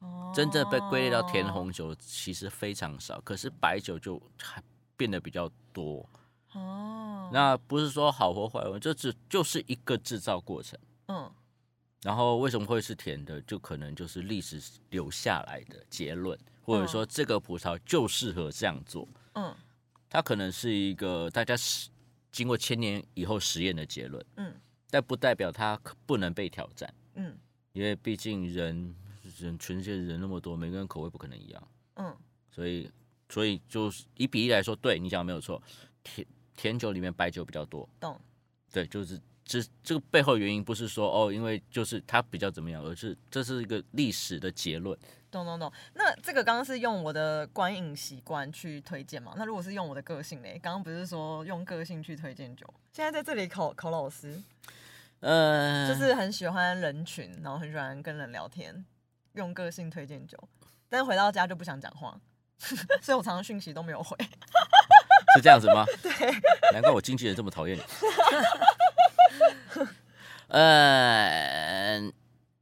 [0.00, 4.62] 哦真正被归类到甜红酒其实非常少，可是白酒就还
[4.96, 6.06] 变得比较多。
[6.52, 10.78] 哦，那不是说好或坏，这只就是一个制造过程。
[11.08, 11.32] 嗯
[12.02, 14.60] 然后为什么会是甜的，就可能就是历史
[14.90, 19.06] 留下来的结论，或者说这个葡萄就适合这样做。
[19.34, 19.54] 嗯。
[20.08, 21.90] 它可能是一个大家实
[22.32, 24.54] 经过千年以后实验的结论，嗯。
[24.90, 27.36] 但不代表它可不能被挑战，嗯。
[27.72, 28.94] 因为毕竟人
[29.38, 32.16] 人全世界人那么多，每个人口味不可能一样，嗯。
[32.50, 32.90] 所以
[33.28, 35.60] 所以就是以比例来说，对你讲的没有错，
[36.02, 38.20] 甜甜酒里面白酒比较多，懂。
[38.72, 44.98] 对，就是这这个背后原因不是说哦，因为就是它比较怎么样，而是这是一个历史的结论。
[45.30, 45.70] 懂懂懂。
[45.94, 49.34] 那这个刚刚是用我的观影习惯去推荐嘛？
[49.36, 52.64] 那如果是用我的个性嘞，刚刚不是说用个性去推荐酒？
[52.92, 54.40] 现在在这里考考老师，
[55.20, 58.84] 呃，就是很喜欢人群，然后很喜欢跟人聊天，
[59.32, 60.38] 用个性推荐酒，
[60.88, 62.16] 但是回到家就不想讲话，
[63.02, 64.16] 所以我常常讯息都没有回。
[65.34, 65.84] 是这样子吗？
[66.00, 66.12] 对，
[66.72, 67.82] 难怪我经纪人这么讨厌你。
[70.54, 72.00] 呃，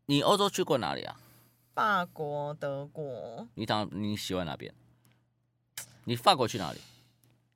[0.06, 1.14] 你欧洲去过哪里啊？
[1.74, 4.72] 法国、德国，你当你喜欢哪边？
[6.04, 6.80] 你法国去哪里？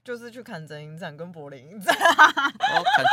[0.04, 1.96] 就是去坎城影展跟柏林影展。
[1.96, 3.04] 哦，坎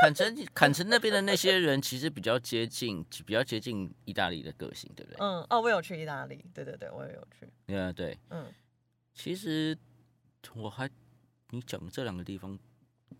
[0.00, 5.18] 坎城坎城那边的那些人其实比较接近，比较接近意大利的个性，对不对？
[5.20, 7.46] 嗯，哦，我有去意大利，对对对，我也有去。
[7.66, 8.16] 嗯，对。
[8.30, 8.46] 嗯，
[9.14, 9.76] 其实
[10.54, 10.88] 我还
[11.50, 12.58] 你讲的这两个地方，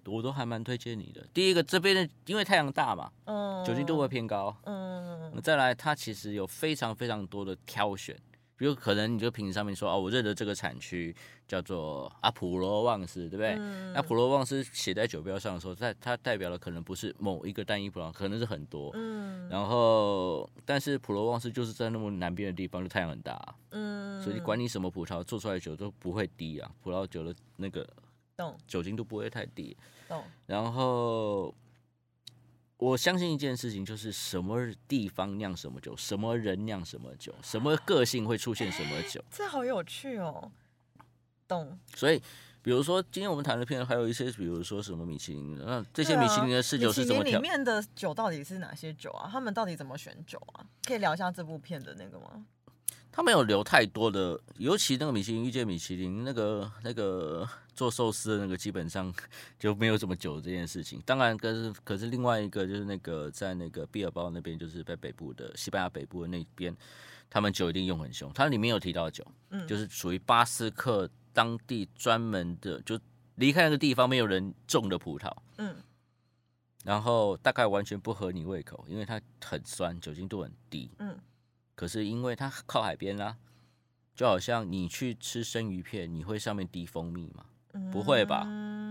[0.07, 1.26] 我都还蛮推荐你的。
[1.32, 4.57] 第一个这边的因为太阳大嘛，嗯，酒精度会偏高。
[4.64, 8.16] 嗯，再来，它其实有非常非常多的挑选，
[8.57, 11.14] 比如可能你就瓶子上面说哦，我认得这个产区
[11.47, 13.57] 叫做啊普罗旺斯，对不对？
[13.59, 18.91] 嗯那普罗旺斯写在酒标上的时候，它它代表的可能不是某一个单一葡萄，可能是很多。
[18.95, 27.84] 嗯然后，但是普罗旺斯就是在那么南边的地方，就太阳很大啊、嗯，所以你管你什么葡萄做出来的酒都不会低啊，葡萄酒的那个
[28.41, 29.76] 懂酒精度不会太低。
[30.09, 31.55] 懂，然后
[32.78, 39.22] 我相信一件事情，就是什么地方酿什么酒，什么人酿什么酒，什么个性会出现什么酒。
[39.30, 40.51] 这好有趣哦。
[41.47, 42.22] 懂，所以，
[42.62, 49.28] 比如说今天我们谈的片，还有一些，比如说什么米其林的，那这些米其林的侍酒是怎么里面的酒到底是哪些酒啊？
[49.30, 50.64] 他们到底怎么选酒啊？
[50.84, 52.47] 可以聊一下这部片的那个吗？
[53.12, 59.12] 他没有留太多的，尤其那个米其林遇见米其林，那个那个做寿司的那个，基本上
[59.58, 61.02] 就没有怎么酒这件事情。
[61.04, 66.76] 当然，可是可是另外一个就是那个在那个毕尔包那边，就是在北部的西班牙北部的那边，
[67.28, 68.30] 他们酒一定用很凶。
[68.32, 72.98] 它里面有提到酒，嗯就是属于巴斯克当地专门的，就
[73.36, 75.30] 离开那个地方没有人种的葡萄。
[75.58, 75.74] 嗯
[76.82, 80.90] 然后大概完全不合你胃口，因为它很酸，酒精度很低。
[80.98, 81.14] 嗯
[81.80, 83.38] 可是因为它靠海边啦，
[84.14, 87.46] 就好像你去吃生鱼片，你会上面滴蜂蜜吗？
[87.72, 88.46] 嗯，不会吧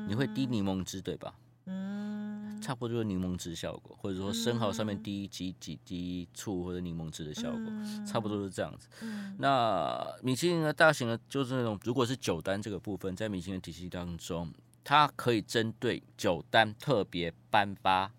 [0.07, 1.35] 你会滴柠檬汁对吧？
[1.65, 8.87] 嗯，差不多就是柠檬汁效果，或者说生蚝上面滴几几滴醋或者柠檬汁的效果，嗯差不多是这样子。
[9.03, 14.51] 嗯那米其林的大型的，就是那种如果是酒单这个部分，在米其林体系当中，
[14.83, 18.11] 它可以针对酒单特别颁发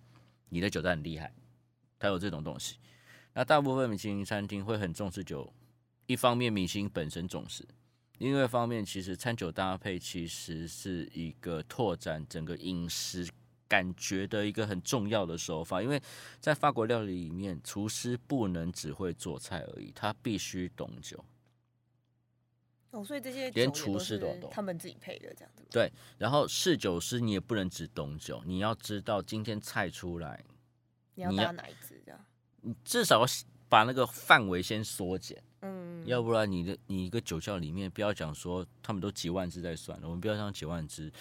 [0.49, 1.33] 你的酒单很厉害，
[1.99, 2.77] 它有这种东西。
[3.33, 5.53] 那大部分米其林餐厅会很重视酒，
[6.07, 7.67] 一方面米其林本身重视，
[8.19, 13.29] 另外一方面其实餐酒搭配其实是一个拓展整个饮食
[13.69, 16.03] 感觉的一个很重要的手法，因为
[16.41, 21.25] 在法国料理里面，厨师不能只会做菜而已，他必须懂酒。
[22.91, 25.65] 哦，所以这些连厨师都懂他们自己配的这样子。
[25.71, 30.45] 对，然后侍酒师你也不能只懂酒，你要知道今天菜出来，
[31.15, 31.90] 你要哪一支？
[32.63, 33.27] 你至少要
[33.69, 41.13] 把那个范围先缩减，嗯，要不然你的你一个酒窖里面不要讲说他们都几万只在算了，我们不要讲几万只，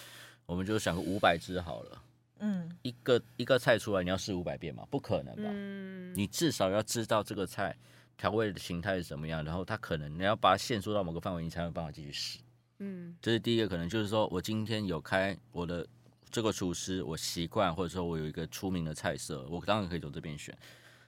[0.46, 2.04] 我们就想个五百只好了，
[2.40, 4.84] 嗯一个一个菜出来你要试五百遍嘛？
[4.90, 5.44] 不可能吧？
[5.46, 7.76] 嗯，你至少要知道这个菜
[8.18, 12.40] 调味的形态是什么样，然后它可能你要把它限缩到某个范围，你才有办法继续试。
[12.80, 15.86] 嗯这是第一个，可能就是说我今天有开我的
[16.32, 20.58] 这个厨师，我习惯或者说我有一个出名的菜色，我当然可以从这边选。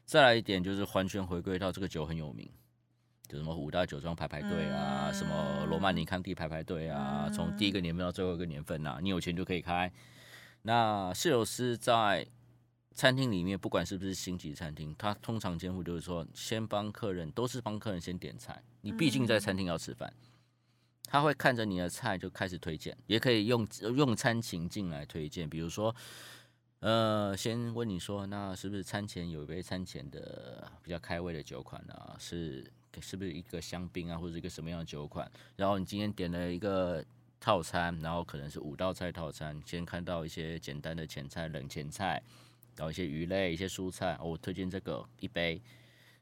[0.06, 2.50] 再来一点就是完全回归到这个酒很有名，
[3.30, 9.90] 就什么五大酒庄排排队啊，嗯什么罗曼尼康帝排排队啊，从第一个年份到最后一个年份啊，你有钱就可以开。
[10.64, 12.28] 那侍酒师在
[12.94, 18.62] 餐厅里面，不管是不是星级餐厅，他通常监护就是说，先帮客人都是帮客人先点菜。
[18.82, 20.14] 你毕竟在餐厅要吃饭，
[21.06, 25.96] 他会看着你的菜就开始推荐，也可以用用餐情境来推荐，比如说。
[26.82, 32.16] 呃，先问你说，那是不是餐前有一杯餐前的比较开胃的酒款啊？
[32.18, 32.66] 是
[33.00, 35.32] 是不是一个香槟啊，或者一个什么样的酒款？
[35.56, 37.06] 然后你今天点了一个
[37.40, 42.20] 套餐，然后可能是五道菜套餐，先看到一些简单的前菜、冷前菜，
[42.76, 45.62] 然后一些鱼类、一些蔬菜，我推荐这个一杯，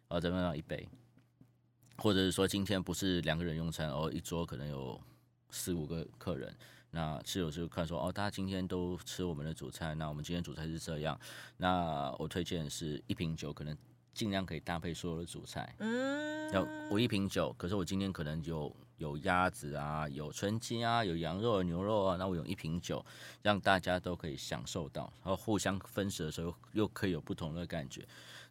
[0.09, 0.85] 哦，怎么样一杯？
[1.95, 4.99] 或者是说今天不是两个人用餐，哦，一桌可能有
[5.51, 6.53] 四五个客人。
[6.91, 11.19] 那室友就看说哦，大家今天都吃我们的主菜，那我们今天主菜是这样。
[11.57, 13.77] 那我推荐是一瓶酒，可能
[14.11, 15.75] 尽量可以搭配所有的主菜。
[15.77, 23.05] 嗯，要我一瓶酒，可是我今天可能有有鸭子啊，有春鸡啊，有羊肉、牛肉啊，那我用一瓶酒，
[23.43, 28.03] 让大家都可以享受到，然后互相分食的时候又可以有不同的感觉。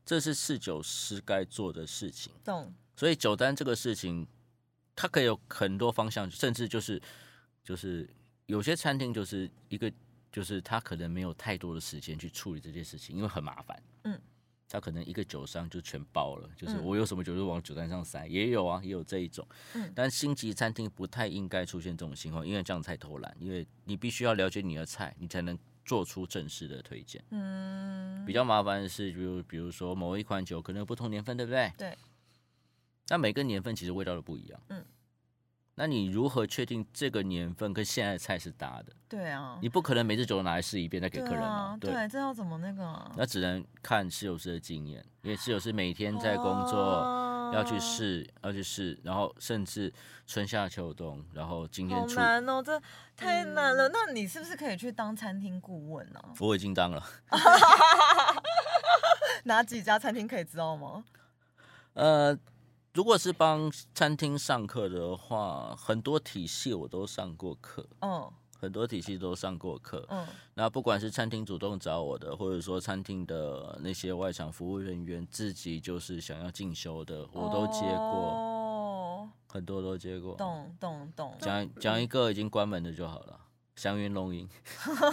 [0.06, 2.32] 这是侍酒师该做的事情。
[2.44, 2.72] 懂。
[2.94, 4.24] 所以酒单这个事情，
[4.94, 7.02] 它可以有很多方向，甚至就是
[7.64, 8.08] 就是。
[8.48, 9.92] 有些餐厅就是一个，
[10.32, 13.82] 就是他可能没有太多的时间去处理这件事情，因为很麻烦。
[14.04, 14.18] 嗯，
[14.66, 19.46] 他可能一个酒商就全包了，就是我有什么酒就往酒单上塞，也有啊，也有这一种。
[19.74, 23.36] 嗯，但星级餐厅不太应该出现这种情况，因为这样太偷懒。
[23.38, 27.22] 因为你必须要了解你的菜，你才能做出正式的推荐。
[27.28, 31.70] 嗯，比较麻烦的是，比如比如说某一款酒可能有不同年份，对不对？
[31.76, 31.94] 对。
[33.10, 34.58] 那每个年份其实味道都不一样。
[34.68, 34.82] 嗯。
[35.78, 38.92] 那你如何确定这个年份跟现在的菜是搭的？
[39.08, 41.78] 对啊，你不可能每次酒都拿来试一遍再给客人嘛。
[41.80, 43.10] 对，这要怎么那个？
[43.16, 46.76] 那只能看室友师的经验，因为室友师每天在工作，
[47.54, 49.92] 要去试，要去试，然后甚至
[50.26, 52.82] 春夏秋冬，然后今天好难哦，这
[53.16, 53.88] 太难了。
[53.90, 56.20] 那你是不是可以去当餐厅顾问呢？
[56.40, 57.00] 我已经当了。
[59.44, 61.04] 哪几家餐厅可以知道吗？
[61.94, 62.36] 呃。
[62.94, 68.28] 如果是帮餐厅上课的话，很多体系我都上过课，嗯，
[68.58, 83.38] 很多体系都上过课，嗯，那不管是餐厅主动找我的，或者说餐厅的那些外场服务人员自己就是想要进修的，我都接过，哦，很多都接过，懂懂懂，讲讲一个已经关门的就好了。
[83.78, 84.48] 祥云龙吟，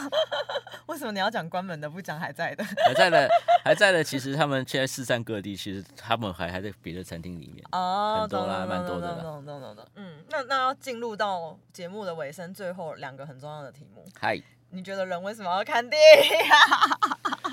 [0.87, 2.65] 为什么你要讲关门的，不讲还在的？
[2.87, 3.29] 还在的，
[3.63, 4.03] 还在的。
[4.03, 7.63] 其实他们现在四散各地，其实他们还还在别的餐厅里面。
[7.73, 9.21] 哦，很多啦，蛮多的。
[9.21, 9.87] 懂懂懂懂。
[9.93, 14.03] 嗯，那那要进入到节目的尾声，最后两个很重要的题目。
[14.19, 14.41] 嗨，
[14.71, 16.29] 你觉得人为什么要看电影？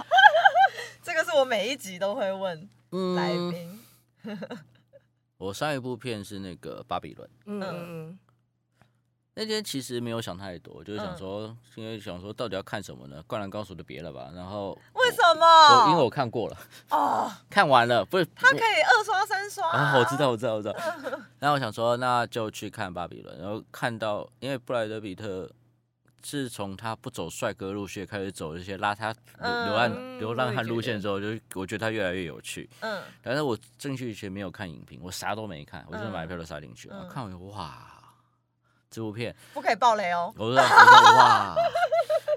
[1.05, 2.67] 这个是我每一集都会问
[3.15, 3.85] 来宾。
[5.37, 7.29] 我上一部片是那个《巴比伦》。
[7.45, 8.19] 嗯。
[9.35, 13.22] 那天其实没有想太多，就是想说，因为想说到底要看什么呢？
[13.26, 15.91] 灌篮高手的别了吧，然后为什么？
[15.91, 16.57] 因为我看过了
[16.91, 19.97] 哦， 看完了，不是他可以二刷三刷啊？
[19.97, 20.74] 我知道，我知道，我知道。
[21.41, 25.51] 然后我想说，那就去看巴比伦，然后看到，因为布莱德比特
[26.20, 32.68] 自从他不走帅哥路线，开始走一些邋遢流浪流浪汉路线之后，就我觉得他越来越有趣。
[32.80, 37.09] 嗯，但是我进去以前没有看影评，我啥都没看，我就买票都杀进去了。
[37.09, 37.89] 看完哇！
[38.93, 40.32] 这部片不可以爆雷哦！
[40.36, 41.57] 我说，我说哇，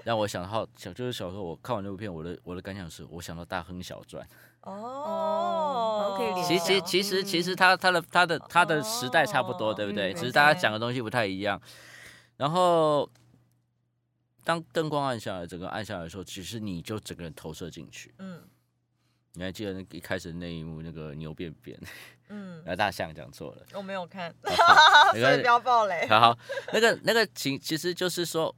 [0.06, 4.26] 让我想到小，就是小时候我看完这部片，我的我的感想是，我想到大亨小传。
[4.62, 10.14] 哦，其实其实其实他他的他的他的时代差不多，对不对？
[10.14, 11.60] 只是大家讲的东西不太一样。
[12.38, 13.08] 然后
[14.42, 18.14] 当灯光暗下来，整个暗下来的时候，其实你就整个人投射进去。
[18.18, 18.42] 嗯。
[19.36, 21.78] 你还记得那一开始那一幕那个牛便便？
[22.28, 24.34] 嗯，那大象讲错了，我没有看，
[25.12, 26.06] 所以不要暴雷。
[26.08, 26.36] 好，
[26.72, 28.52] 那个那个其其实就是说，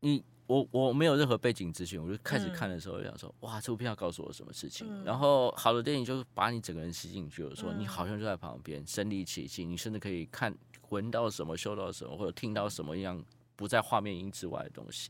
[0.00, 5.02] 你我我没有任何背景资讯，我就开始看的时候就想说，哇，这部片要告诉我什么事情？
[5.04, 10.54] 然后好的电影就把你整个人吸进去了，说你好像就在旁边身临其境，你甚至可以看
[10.90, 13.24] 闻到什么、嗅到什么，或者听到什么样
[13.56, 15.08] 不在画面音之外的东西。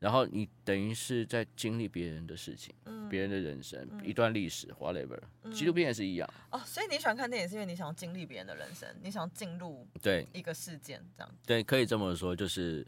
[0.00, 2.74] 然后你等于是在经历别人的事情，
[3.10, 5.20] 别人的人生，一段历史，whatever。
[5.52, 6.26] 纪录片也是一样。
[6.50, 11.30] 哦，所以你喜欢看电影是因为你想要经历别人的人生，你想要进入对一个事件这样。
[11.46, 12.86] 对，可以这么说，就是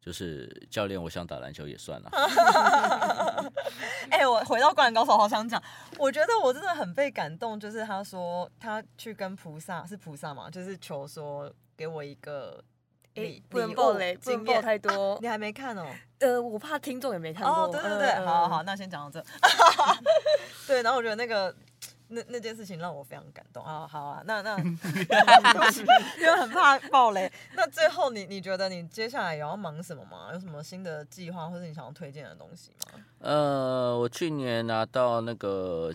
[0.00, 2.08] 就是教练，我想打篮球也算了。
[4.10, 5.60] 哎，我回到《灌篮高手》，好想讲，
[5.98, 12.62] 我觉得我真的很被感动，就是他说他去跟菩萨，是菩萨嘛，就是求说给我一个。
[13.14, 15.18] 哎，不能爆雷，不能爆太多。
[15.20, 15.86] 你还没看哦？
[16.18, 17.64] 呃，我怕听众也没看过。
[17.64, 19.24] 哦，对对对，好好好，那先讲到这。
[20.66, 21.54] 对，然后我觉得那个
[22.08, 23.86] 那那件事情让我非常感动啊！
[23.86, 24.56] 好啊，那那
[26.18, 27.30] 因为很怕爆雷。
[27.54, 30.30] 那最后你你觉得你接下来也要忙什么吗？
[30.32, 33.00] 有什么新的计划或者你想要推荐的东西吗？
[33.18, 35.92] 呃，我去年拿到那个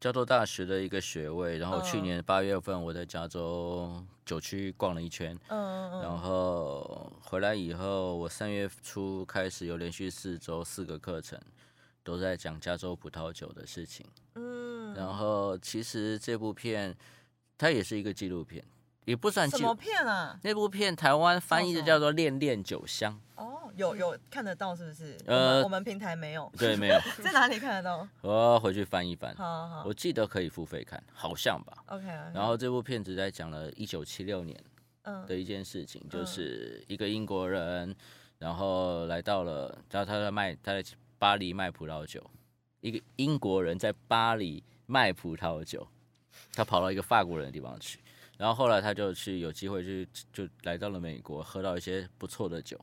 [0.00, 11.40] 加州大学的一个学位，然后去嗯年八月份我在加州九区逛了一圈，嗯嗯然后回来以后，我三月初开始有连续四周四个课程，
[12.04, 14.04] 都在讲加州葡萄酒的事情。
[14.34, 16.94] 嗯然后其实这部片
[17.56, 18.62] 它也是一个纪录片，
[19.06, 19.74] 也不算纪录什么。
[19.74, 20.38] 片啊？
[20.42, 23.47] 那部片台湾翻译的叫做《恋恋酒香哦，
[23.78, 25.16] 有有看得到是不是？
[25.26, 28.06] 呃我们平台没有》，，对，没有， 在哪里看得到？
[28.20, 29.34] 我要回去翻一翻。
[29.36, 31.84] 好好好我记得可以付费看，好像吧。
[31.86, 32.06] ，OK。
[32.34, 34.60] 然后这部片子在讲了一九七六年
[35.02, 37.94] 嗯的一件事情，就是一个英国人，
[38.38, 40.84] 然后来到了，然后他在卖他在
[41.18, 42.22] 巴黎卖葡萄酒，
[42.80, 45.86] 一个英国人在巴黎卖葡萄酒，
[46.52, 48.00] 他跑到一个法国人的地方去，
[48.36, 52.78] 然后后来他就去有机会去就来到了美国，喝到一些不错的酒，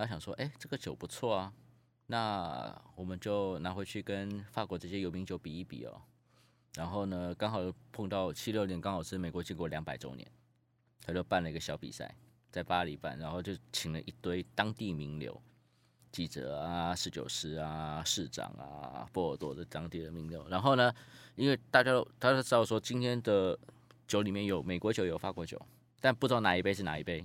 [0.00, 1.52] 然后想说，哎、这个酒不错啊，
[2.06, 6.00] 那我们就拿回去跟法国这些有名酒比一比哦。
[6.74, 7.60] 然后呢，刚好
[7.92, 10.26] 碰到七六年，刚好是美国建国两百周年，
[11.04, 12.16] 他就办了一个小比赛，
[12.50, 15.38] 在巴黎办，然后就请了一堆当地名流，
[16.10, 20.48] 记者啊、侍酒师啊、市长啊、波尔多的当地的名流。
[20.48, 20.90] 然后呢，
[21.36, 23.58] 因为大家都大家知道说今天的
[24.06, 25.60] 酒里面有美国酒有法国酒，
[26.00, 27.22] 但不知道哪一杯是哪一杯，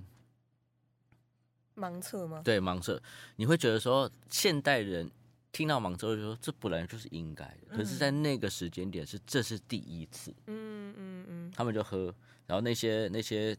[1.76, 2.40] 盲测吗？
[2.44, 3.00] 对盲测，
[3.36, 5.10] 你会觉得说现代人
[5.52, 12.14] 听到盲测就说这本来就是应该的，可是，在那个时间点是这是第一次，嗯嗯嗯，他们就喝，
[12.46, 13.56] 然后那些那些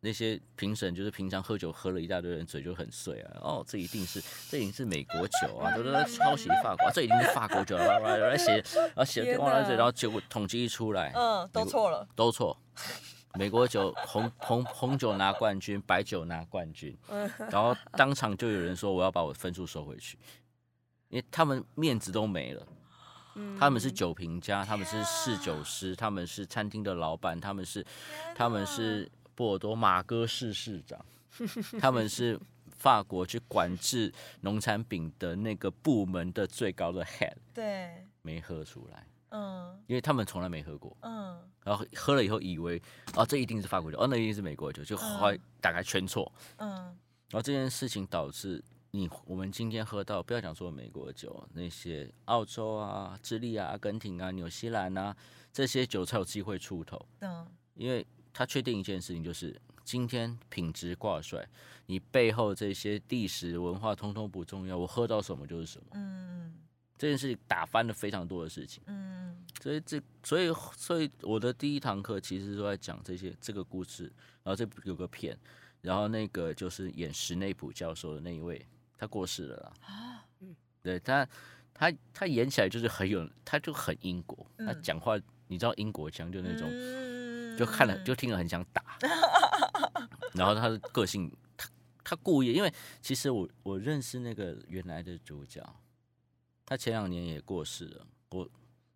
[0.00, 12.06] 那些评审就是平常喝酒喝了一大堆人嘴就很碎啊，哦，这一定是这一定是美国酒啊，都是抄袭法国、啊，这一定是法国酒，然后来写，然后写了这，然后结果统计一出来，嗯，都错了。
[12.14, 12.56] 都错。
[13.36, 16.96] 美国酒红红红酒拿冠军，白酒拿冠军，
[17.50, 20.16] 然后当场就有人说我要把我分数收回去，
[21.08, 22.66] 因为他们面子都没了。
[23.58, 27.84] 他们是酒评家，他们是侍酒师，他们是餐厅的老板，他们是
[28.32, 31.04] 他们是波尔多马哥市市长，
[31.80, 32.38] 他们是
[32.70, 34.12] 法国去管制
[34.42, 39.04] 农产品的那个部门的最高的 head，对，没喝出来，
[39.34, 40.96] 嗯因为他们从来没喝过。
[41.02, 42.80] 嗯然后喝了以后以为
[43.16, 44.96] 哦，这一定是法国酒，哦，那一定是美国酒，就
[45.60, 46.30] 打开全错。
[46.58, 46.70] 嗯
[47.30, 48.62] 然后这件事情导致
[48.92, 55.16] 你我们今天喝到，不要讲说美国酒，那些澳洲啊、智利啊、阿根廷啊、纽西兰啊
[55.52, 61.44] 这些酒才有机会出头，嗯因为他确定一件事情，就是今天品质挂帅，
[61.86, 65.86] 你背后这些历史文化通通不重要，我喝到什么就是什么。
[65.94, 66.54] 嗯
[66.96, 68.82] 这件事情打翻了非常多的事情。
[68.86, 69.14] 嗯
[69.62, 75.38] 所以这，所以，所以我的第一堂课其实都在讲这些这个故事，然后这有个片，
[75.80, 78.66] 然后那个就是演史内普教授的那一位，
[78.98, 80.24] 他过世了啦。
[80.82, 81.26] 对他，
[81.72, 88.98] 他他演起来就是很有，他就很英国，他嗯讲话你知道英国腔就那种，种就看了就听了很想打。
[90.34, 91.70] 然后他的个性，他
[92.02, 92.70] 他故意，因为
[93.00, 95.64] 其实我我认识那个原来的主角，
[96.66, 98.06] 他前两年也过世了。
[98.30, 98.48] 我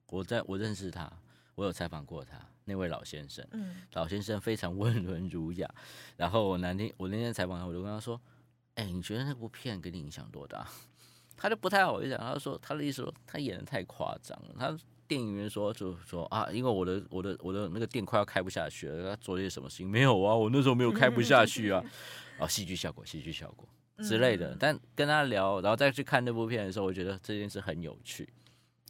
[0.09, 1.11] 我在我认识他，
[1.55, 5.69] 我有采访过他那位老先生，嗯老先生非常 温文儒雅。
[6.17, 8.21] 然后我那天我那天采访他，我就跟他说
[8.77, 10.67] ：“哎、你觉得那部片给你影响多大？”
[11.37, 14.77] 他就不太好意思讲，他说他的意思说他演的太夸张了，他。
[15.09, 19.89] 电影院说就说啊，因为我的我的我的那个店快要开不下去了，他做了些什么事情？
[19.89, 21.83] 没有啊，我那时候没有开不下去啊，
[22.39, 23.67] 啊，戏剧效果，戏剧效果
[23.99, 24.57] 之类的。
[24.59, 28.29] 但跟他聊，然后再去看那部片的时候，我觉得这件事很有趣，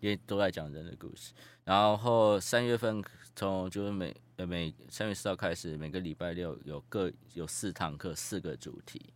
[0.00, 1.32] 因为都在讲人的故事。
[1.64, 3.02] 然后三月份
[3.36, 9.12] 从就是每呃每三月四号开始，每个礼拜六有各有四堂课，四个主题，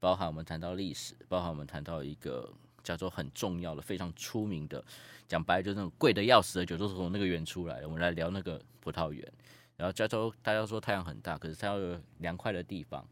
[0.00, 2.50] 包含我们谈到历史，包含我们谈到一个
[2.82, 4.82] 加州很重要的、非常出名的，
[5.28, 7.86] 讲白了就是那种贵的要死的酒，都是从那个园出来的。
[7.86, 9.30] 我们来聊那个葡萄园。
[9.76, 13.04] 然后加州大家说太阳很大，可是它要有凉快的地方，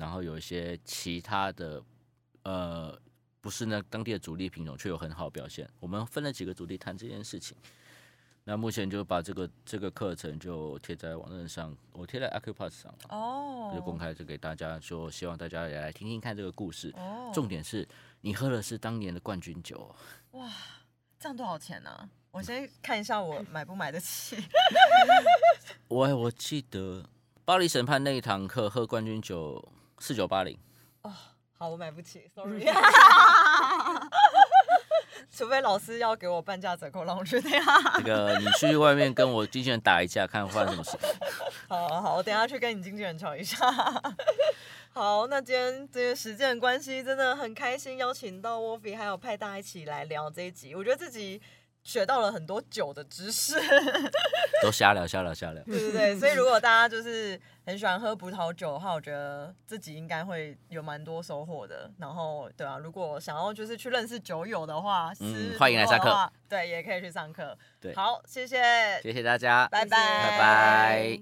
[0.00, 1.80] 然后有一些其他的
[2.42, 2.98] 呃
[3.40, 5.68] 不是那当地的主力品种，却有很好的表现。
[5.78, 7.56] 我们分了几个主力谈这件事情。
[8.44, 16.90] 那目前就把这个这个课程就贴在网站上，我贴在 Acupass 上了，哦，就公开就给大家，就希望大家也来听听看这个故事。
[16.96, 17.86] 哦，重点是
[18.22, 19.94] 你喝的是当年的冠军酒，
[20.32, 20.50] 哇，
[21.18, 24.36] 这样多少钱呢、我先看一下我买不买得起。
[25.86, 27.04] 我我记得
[27.44, 29.62] 巴黎审判那一堂课喝冠军酒
[30.00, 30.58] 四九八零，
[31.02, 31.12] 哦
[31.52, 32.66] 好，我买不起， sorry。
[35.30, 37.52] 除非老师要给我半价折扣，让我去听。
[37.98, 40.98] 这个你去外面跟我经纪人打一架，看发生什么事。
[41.68, 43.56] 好好好，我等下去跟你经纪人吵一下。
[44.92, 50.74] 好，那今天这个时间的关系，真的很开心，邀请到 Wolfie 还有派大一起来聊这一集。
[50.74, 51.40] 我觉得自己
[51.82, 53.54] 学到了很多酒的知识，
[54.62, 55.62] 都瞎聊瞎聊瞎聊。
[55.64, 56.18] 对对对。
[56.18, 61.90] 所以如果大家就是很喜欢喝葡萄酒的话，我觉得自己应该会有蛮多收获的。
[61.98, 67.56] 然后，对啊，如果想要就是去认识酒友的话，嗯私欢迎来上课对，也可以去上课。
[67.80, 71.20] 对好，谢谢，谢谢大家，拜拜，拜拜。